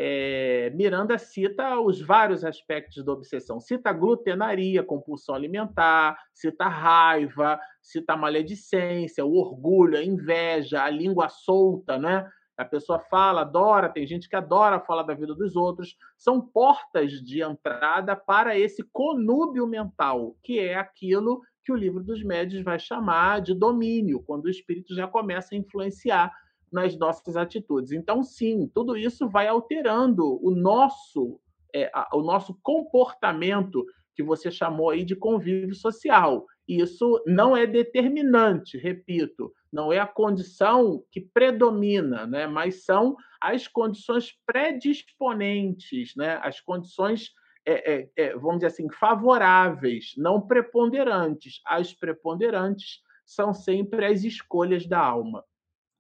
[0.03, 3.61] é, Miranda cita os vários aspectos da obsessão.
[3.61, 11.99] Cita glutenaria, compulsão alimentar, cita raiva, cita maledicência, o orgulho, a inveja, a língua solta,
[11.99, 12.27] né?
[12.57, 15.95] A pessoa fala, adora, tem gente que adora falar da vida dos outros.
[16.17, 22.25] São portas de entrada para esse conúbio mental, que é aquilo que o livro dos
[22.25, 26.33] médios vai chamar de domínio, quando o espírito já começa a influenciar
[26.73, 27.93] nas nossas atitudes.
[27.93, 31.41] Então, sim, tudo isso vai alterando o nosso,
[31.75, 36.47] é, a, o nosso comportamento que você chamou aí de convívio social.
[36.69, 42.47] Isso não é determinante, repito, não é a condição que predomina, né?
[42.47, 46.39] mas são as condições predisponentes, né?
[46.43, 47.31] as condições,
[47.67, 51.61] é, é, é vamos dizer assim, favoráveis, não preponderantes.
[51.67, 55.45] As preponderantes são sempre as escolhas da alma.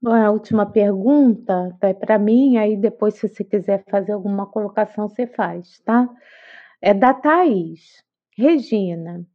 [0.06, 5.26] A última pergunta é para mim, aí depois, se você quiser fazer alguma colocação, você
[5.26, 6.08] faz, tá?
[6.80, 8.02] É da Thaís.
[8.34, 9.26] Regina,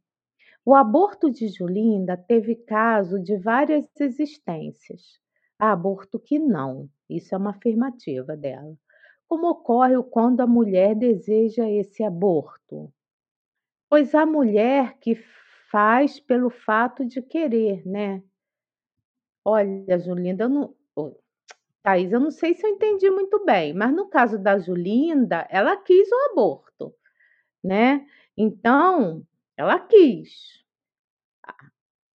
[0.64, 5.20] o aborto de Julinda teve caso de várias existências.
[5.56, 8.76] Há aborto que não, isso é uma afirmativa dela.
[9.28, 12.92] Como ocorre quando a mulher deseja esse aborto?
[13.88, 15.14] Pois a mulher que
[15.70, 18.20] faz pelo fato de querer, né?
[19.48, 20.74] Olha, Julinda, eu não.
[21.82, 25.76] Thaís, eu não sei se eu entendi muito bem, mas no caso da Julinda, ela
[25.76, 26.94] quis o aborto,
[27.64, 28.06] né?
[28.36, 29.22] Então,
[29.56, 30.64] ela quis.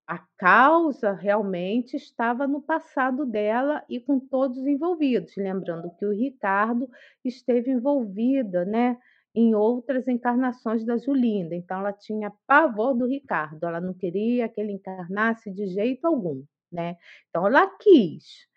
[0.07, 5.35] A causa realmente estava no passado dela e com todos envolvidos.
[5.35, 6.87] Lembrando que o Ricardo
[7.25, 8.97] esteve envolvida, né?
[9.33, 11.55] Em outras encarnações da Julinda.
[11.55, 13.65] Então, ela tinha pavor do Ricardo.
[13.65, 16.97] Ela não queria que ele encarnasse de jeito algum né?
[17.29, 18.47] Então ela quis.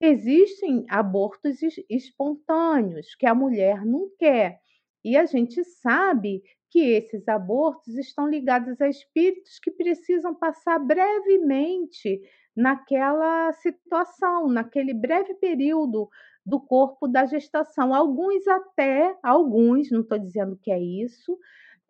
[0.00, 1.58] Existem abortos
[1.88, 4.60] espontâneos que a mulher não quer.
[5.04, 12.20] E a gente sabe que esses abortos estão ligados a espíritos que precisam passar brevemente
[12.56, 16.08] naquela situação, naquele breve período
[16.44, 17.94] do corpo da gestação.
[17.94, 21.38] Alguns até, alguns, não estou dizendo que é isso,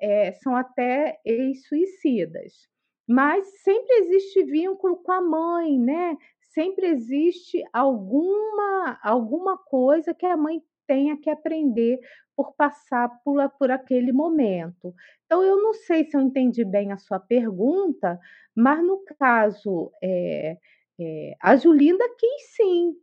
[0.01, 2.69] é, são até ex-suicidas.
[3.07, 6.17] Mas sempre existe vínculo com a mãe, né?
[6.55, 11.99] Sempre existe alguma alguma coisa que a mãe tenha que aprender
[12.37, 14.95] por passar por, por aquele momento.
[15.25, 18.19] Então, eu não sei se eu entendi bem a sua pergunta,
[18.55, 20.59] mas no caso, é,
[21.01, 22.95] é, a Julinda quis sim,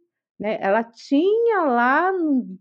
[0.41, 0.57] né?
[0.59, 2.11] Ela tinha lá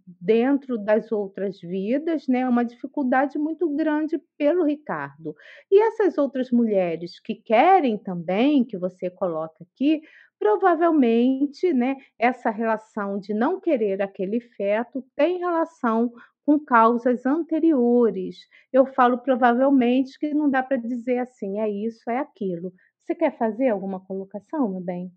[0.06, 5.34] dentro das outras vidas né, uma dificuldade muito grande pelo Ricardo.
[5.70, 10.02] E essas outras mulheres que querem também, que você coloca aqui,
[10.38, 16.12] provavelmente né, essa relação de não querer aquele feto tem relação
[16.44, 18.36] com causas anteriores.
[18.70, 22.74] Eu falo provavelmente que não dá para dizer assim, é isso, é aquilo.
[23.00, 25.10] Você quer fazer alguma colocação, meu bem?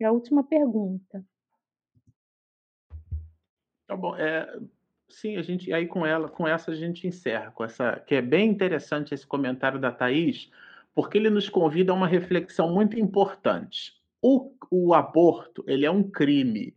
[0.00, 1.24] É a última pergunta.
[3.86, 4.16] Tá bom.
[4.16, 4.58] É,
[5.08, 8.22] sim, a gente aí com ela, com essa a gente encerra, com essa que é
[8.22, 10.50] bem interessante esse comentário da Thaís,
[10.94, 13.92] porque ele nos convida a uma reflexão muito importante.
[14.22, 16.74] O, o aborto, ele é um crime.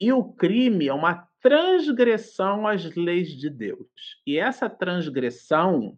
[0.00, 3.86] E o crime é uma transgressão às leis de Deus.
[4.26, 5.96] E essa transgressão,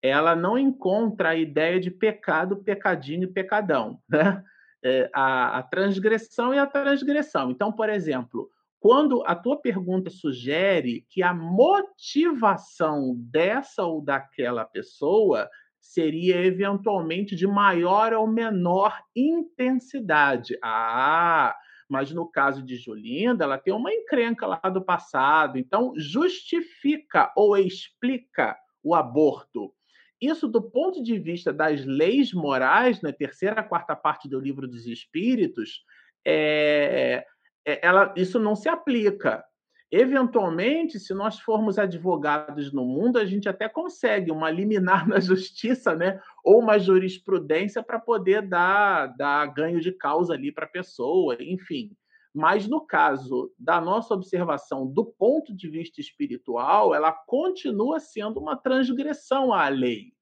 [0.00, 4.42] ela não encontra a ideia de pecado, pecadinho e pecadão, né?
[4.86, 7.50] É, a, a transgressão e a transgressão.
[7.50, 8.50] Então, por exemplo,
[8.84, 15.48] quando a tua pergunta sugere que a motivação dessa ou daquela pessoa
[15.80, 20.58] seria eventualmente de maior ou menor intensidade.
[20.62, 21.56] Ah,
[21.88, 27.56] mas no caso de Julinda, ela tem uma encrenca lá do passado, então justifica ou
[27.56, 29.72] explica o aborto.
[30.20, 34.86] Isso, do ponto de vista das leis morais, na terceira, quarta parte do livro dos
[34.86, 35.82] Espíritos,
[36.22, 37.24] é,
[37.64, 39.44] ela, isso não se aplica.
[39.90, 45.94] Eventualmente, se nós formos advogados no mundo, a gente até consegue uma liminar na justiça,
[45.94, 46.20] né?
[46.44, 51.96] ou uma jurisprudência para poder dar, dar ganho de causa ali para a pessoa, enfim.
[52.34, 58.56] Mas no caso da nossa observação do ponto de vista espiritual, ela continua sendo uma
[58.56, 60.12] transgressão à lei.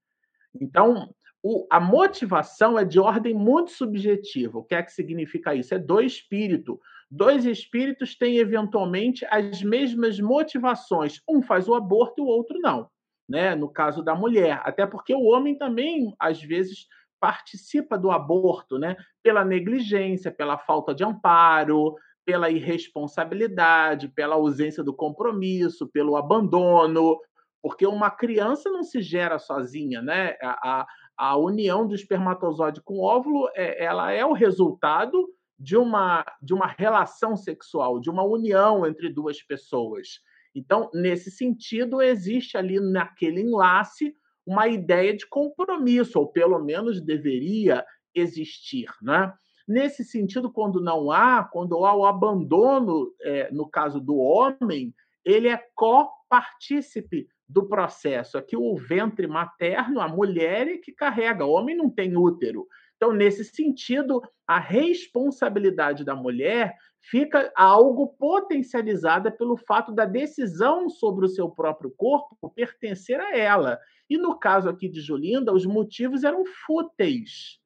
[0.61, 4.59] Então, o, a motivação é de ordem muito subjetiva.
[4.59, 5.75] O que é que significa isso?
[5.75, 6.79] É do espírito.
[7.15, 11.21] Dois espíritos têm eventualmente as mesmas motivações.
[11.29, 12.89] Um faz o aborto e o outro não.
[13.29, 13.55] Né?
[13.55, 16.87] No caso da mulher, até porque o homem também às vezes
[17.21, 18.97] participa do aborto, né?
[19.23, 21.95] Pela negligência, pela falta de amparo,
[22.25, 27.21] pela irresponsabilidade, pela ausência do compromisso, pelo abandono,
[27.63, 30.35] porque uma criança não se gera sozinha, né?
[30.43, 35.29] A, a união do espermatozoide com o óvulo é, ela é o resultado
[35.63, 40.19] de uma, de uma relação sexual, de uma união entre duas pessoas.
[40.53, 44.13] Então, nesse sentido, existe ali naquele enlace
[44.45, 48.89] uma ideia de compromisso, ou pelo menos deveria existir.
[49.01, 49.33] Né?
[49.69, 54.93] Nesse sentido, quando não há, quando há o abandono, é, no caso do homem,
[55.25, 58.37] ele é copartícipe do processo.
[58.37, 62.67] Aqui o ventre materno, a mulher é que carrega, o homem não tem útero.
[63.03, 71.27] Então, nesse sentido, a responsabilidade da mulher fica algo potencializada pelo fato da decisão sobre
[71.27, 73.77] o seu próprio corpo pertencer a ela.
[74.09, 77.59] E no caso aqui de Julinda, os motivos eram fúteis.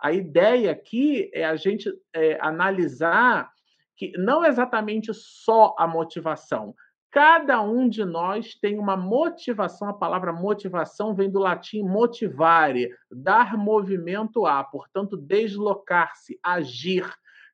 [0.00, 3.52] A ideia aqui é a gente é, analisar
[3.94, 6.74] que não exatamente só a motivação,
[7.10, 13.58] Cada um de nós tem uma motivação, a palavra motivação vem do latim motivare, dar
[13.58, 17.12] movimento a, portanto, deslocar-se, agir.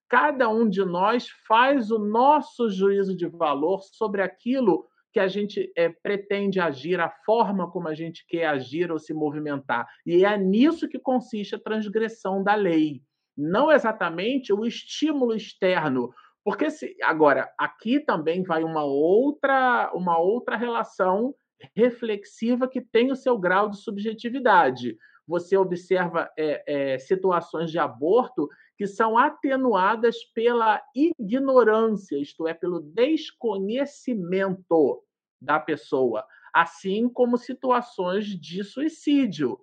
[0.09, 5.73] Cada um de nós faz o nosso juízo de valor sobre aquilo que a gente
[5.75, 9.89] é, pretende agir, a forma como a gente quer agir ou se movimentar.
[10.05, 13.01] E é nisso que consiste a transgressão da lei.
[13.35, 16.13] Não exatamente o estímulo externo,
[16.47, 21.35] porque se agora aqui também vai uma outra uma outra relação
[21.75, 24.97] reflexiva que tem o seu grau de subjetividade.
[25.27, 32.79] Você observa é, é, situações de aborto que são atenuadas pela ignorância, isto é, pelo
[32.79, 35.03] desconhecimento
[35.43, 36.25] da pessoa,
[36.55, 39.59] assim como situações de suicídio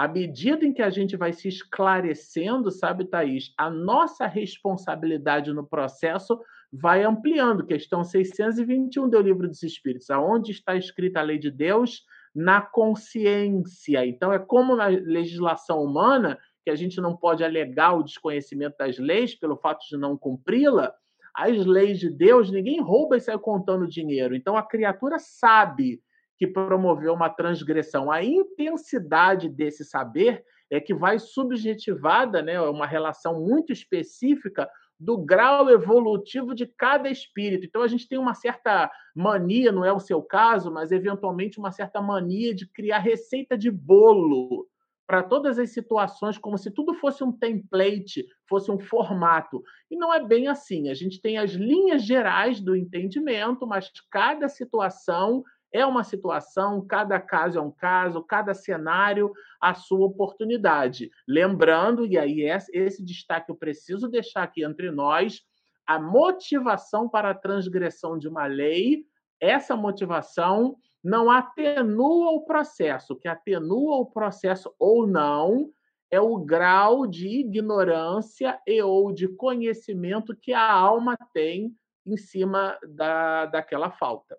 [0.00, 5.62] à medida em que a gente vai se esclarecendo, sabe, Thaís, a nossa responsabilidade no
[5.66, 6.40] processo
[6.72, 7.66] vai ampliando.
[7.66, 12.02] Questão 621 do Livro dos Espíritos, aonde está escrita a lei de Deus
[12.34, 14.06] na consciência.
[14.06, 18.96] Então, é como na legislação humana, que a gente não pode alegar o desconhecimento das
[18.96, 20.94] leis pelo fato de não cumpri-la,
[21.34, 24.34] as leis de Deus, ninguém rouba e sai contando dinheiro.
[24.34, 26.00] Então, a criatura sabe
[26.40, 28.10] que promoveu uma transgressão.
[28.10, 34.66] A intensidade desse saber é que vai subjetivada, né, uma relação muito específica
[34.98, 37.66] do grau evolutivo de cada espírito.
[37.66, 41.72] Então a gente tem uma certa mania, não é o seu caso, mas eventualmente uma
[41.72, 44.66] certa mania de criar receita de bolo
[45.06, 49.62] para todas as situações, como se tudo fosse um template, fosse um formato.
[49.90, 50.88] E não é bem assim.
[50.88, 57.20] A gente tem as linhas gerais do entendimento, mas cada situação é uma situação, cada
[57.20, 61.10] caso é um caso, cada cenário a sua oportunidade.
[61.26, 62.42] Lembrando, e aí
[62.72, 65.42] esse destaque eu preciso deixar aqui entre nós,
[65.86, 69.04] a motivação para a transgressão de uma lei,
[69.40, 73.14] essa motivação não atenua o processo.
[73.14, 75.70] O que atenua o processo ou não
[76.10, 82.78] é o grau de ignorância e ou de conhecimento que a alma tem em cima
[82.86, 84.36] da, daquela falta.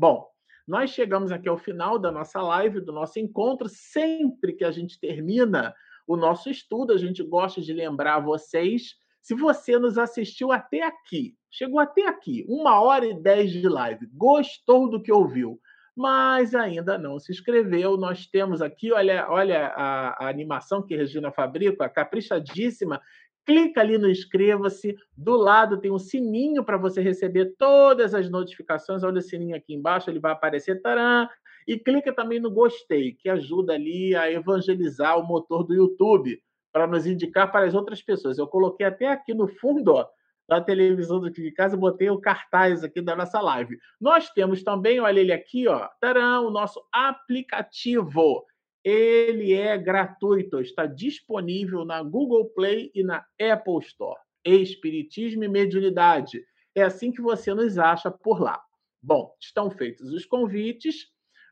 [0.00, 0.26] Bom,
[0.66, 3.68] nós chegamos aqui ao final da nossa live, do nosso encontro.
[3.68, 5.74] Sempre que a gente termina
[6.06, 8.94] o nosso estudo, a gente gosta de lembrar vocês.
[9.20, 14.08] Se você nos assistiu até aqui, chegou até aqui, uma hora e dez de live,
[14.14, 15.60] gostou do que ouviu,
[15.94, 21.30] mas ainda não se inscreveu, nós temos aqui, olha, olha a, a animação que Regina
[21.30, 23.02] Fabrico, caprichadíssima,
[23.50, 24.96] clica ali no inscreva-se.
[25.16, 29.02] Do lado tem um sininho para você receber todas as notificações.
[29.02, 30.80] Olha o sininho aqui embaixo, ele vai aparecer.
[30.80, 31.28] Taran!
[31.66, 36.40] E clica também no gostei, que ajuda ali a evangelizar o motor do YouTube
[36.72, 38.38] para nos indicar para as outras pessoas.
[38.38, 40.06] Eu coloquei até aqui no fundo, ó,
[40.48, 43.76] da televisão daqui de casa, botei o cartaz aqui da nossa live.
[44.00, 48.44] Nós temos também, olha ele aqui, ó, taran, o nosso aplicativo
[48.84, 54.18] ele é gratuito, está disponível na Google Play e na Apple Store.
[54.44, 56.42] Espiritismo e Mediunidade.
[56.74, 58.60] É assim que você nos acha por lá.
[59.02, 61.08] Bom, estão feitos os convites.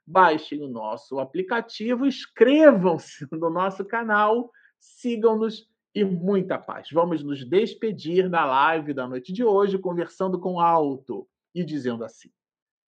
[0.06, 4.50] Baixem o nosso aplicativo, inscrevam-se no nosso canal,
[4.80, 6.88] sigam-nos e muita paz.
[6.90, 12.30] Vamos nos despedir na live da noite de hoje, conversando com alto e dizendo assim: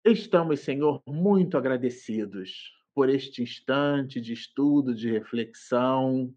[0.05, 6.35] Estamos, Senhor, muito agradecidos por este instante de estudo, de reflexão,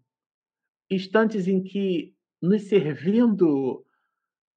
[0.88, 3.84] instantes em que, nos servindo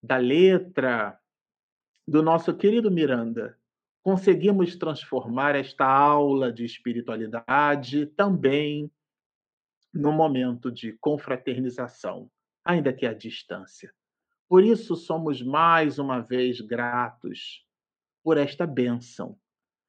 [0.04, 1.20] da letra
[2.08, 3.60] do nosso querido Miranda,
[4.04, 8.92] conseguimos transformar esta aula de espiritualidade também
[9.92, 12.30] no momento de confraternização,
[12.64, 13.92] ainda que à distância.
[14.48, 17.66] Por isso somos mais uma vez gratos
[18.24, 19.36] por esta bênção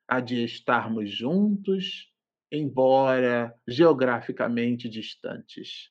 [0.09, 2.13] a de estarmos juntos,
[2.51, 5.91] embora geograficamente distantes.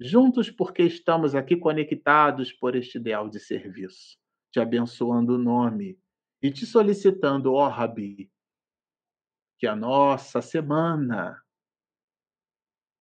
[0.00, 4.18] Juntos porque estamos aqui conectados por este ideal de serviço,
[4.50, 5.98] te abençoando o nome
[6.42, 8.30] e te solicitando, ó Rabi,
[9.58, 11.42] que a nossa semana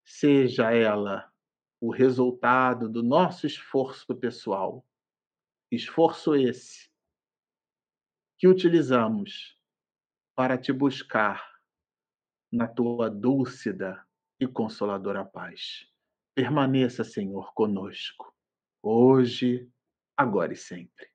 [0.03, 1.31] seja ela
[1.79, 4.85] o resultado do nosso esforço pessoal.
[5.71, 6.89] Esforço esse
[8.37, 9.56] que utilizamos
[10.37, 11.43] para te buscar
[12.51, 14.05] na tua dúlcida
[14.39, 15.87] e consoladora paz.
[16.35, 18.31] Permaneça, Senhor, conosco,
[18.83, 19.67] hoje,
[20.15, 21.09] agora e sempre.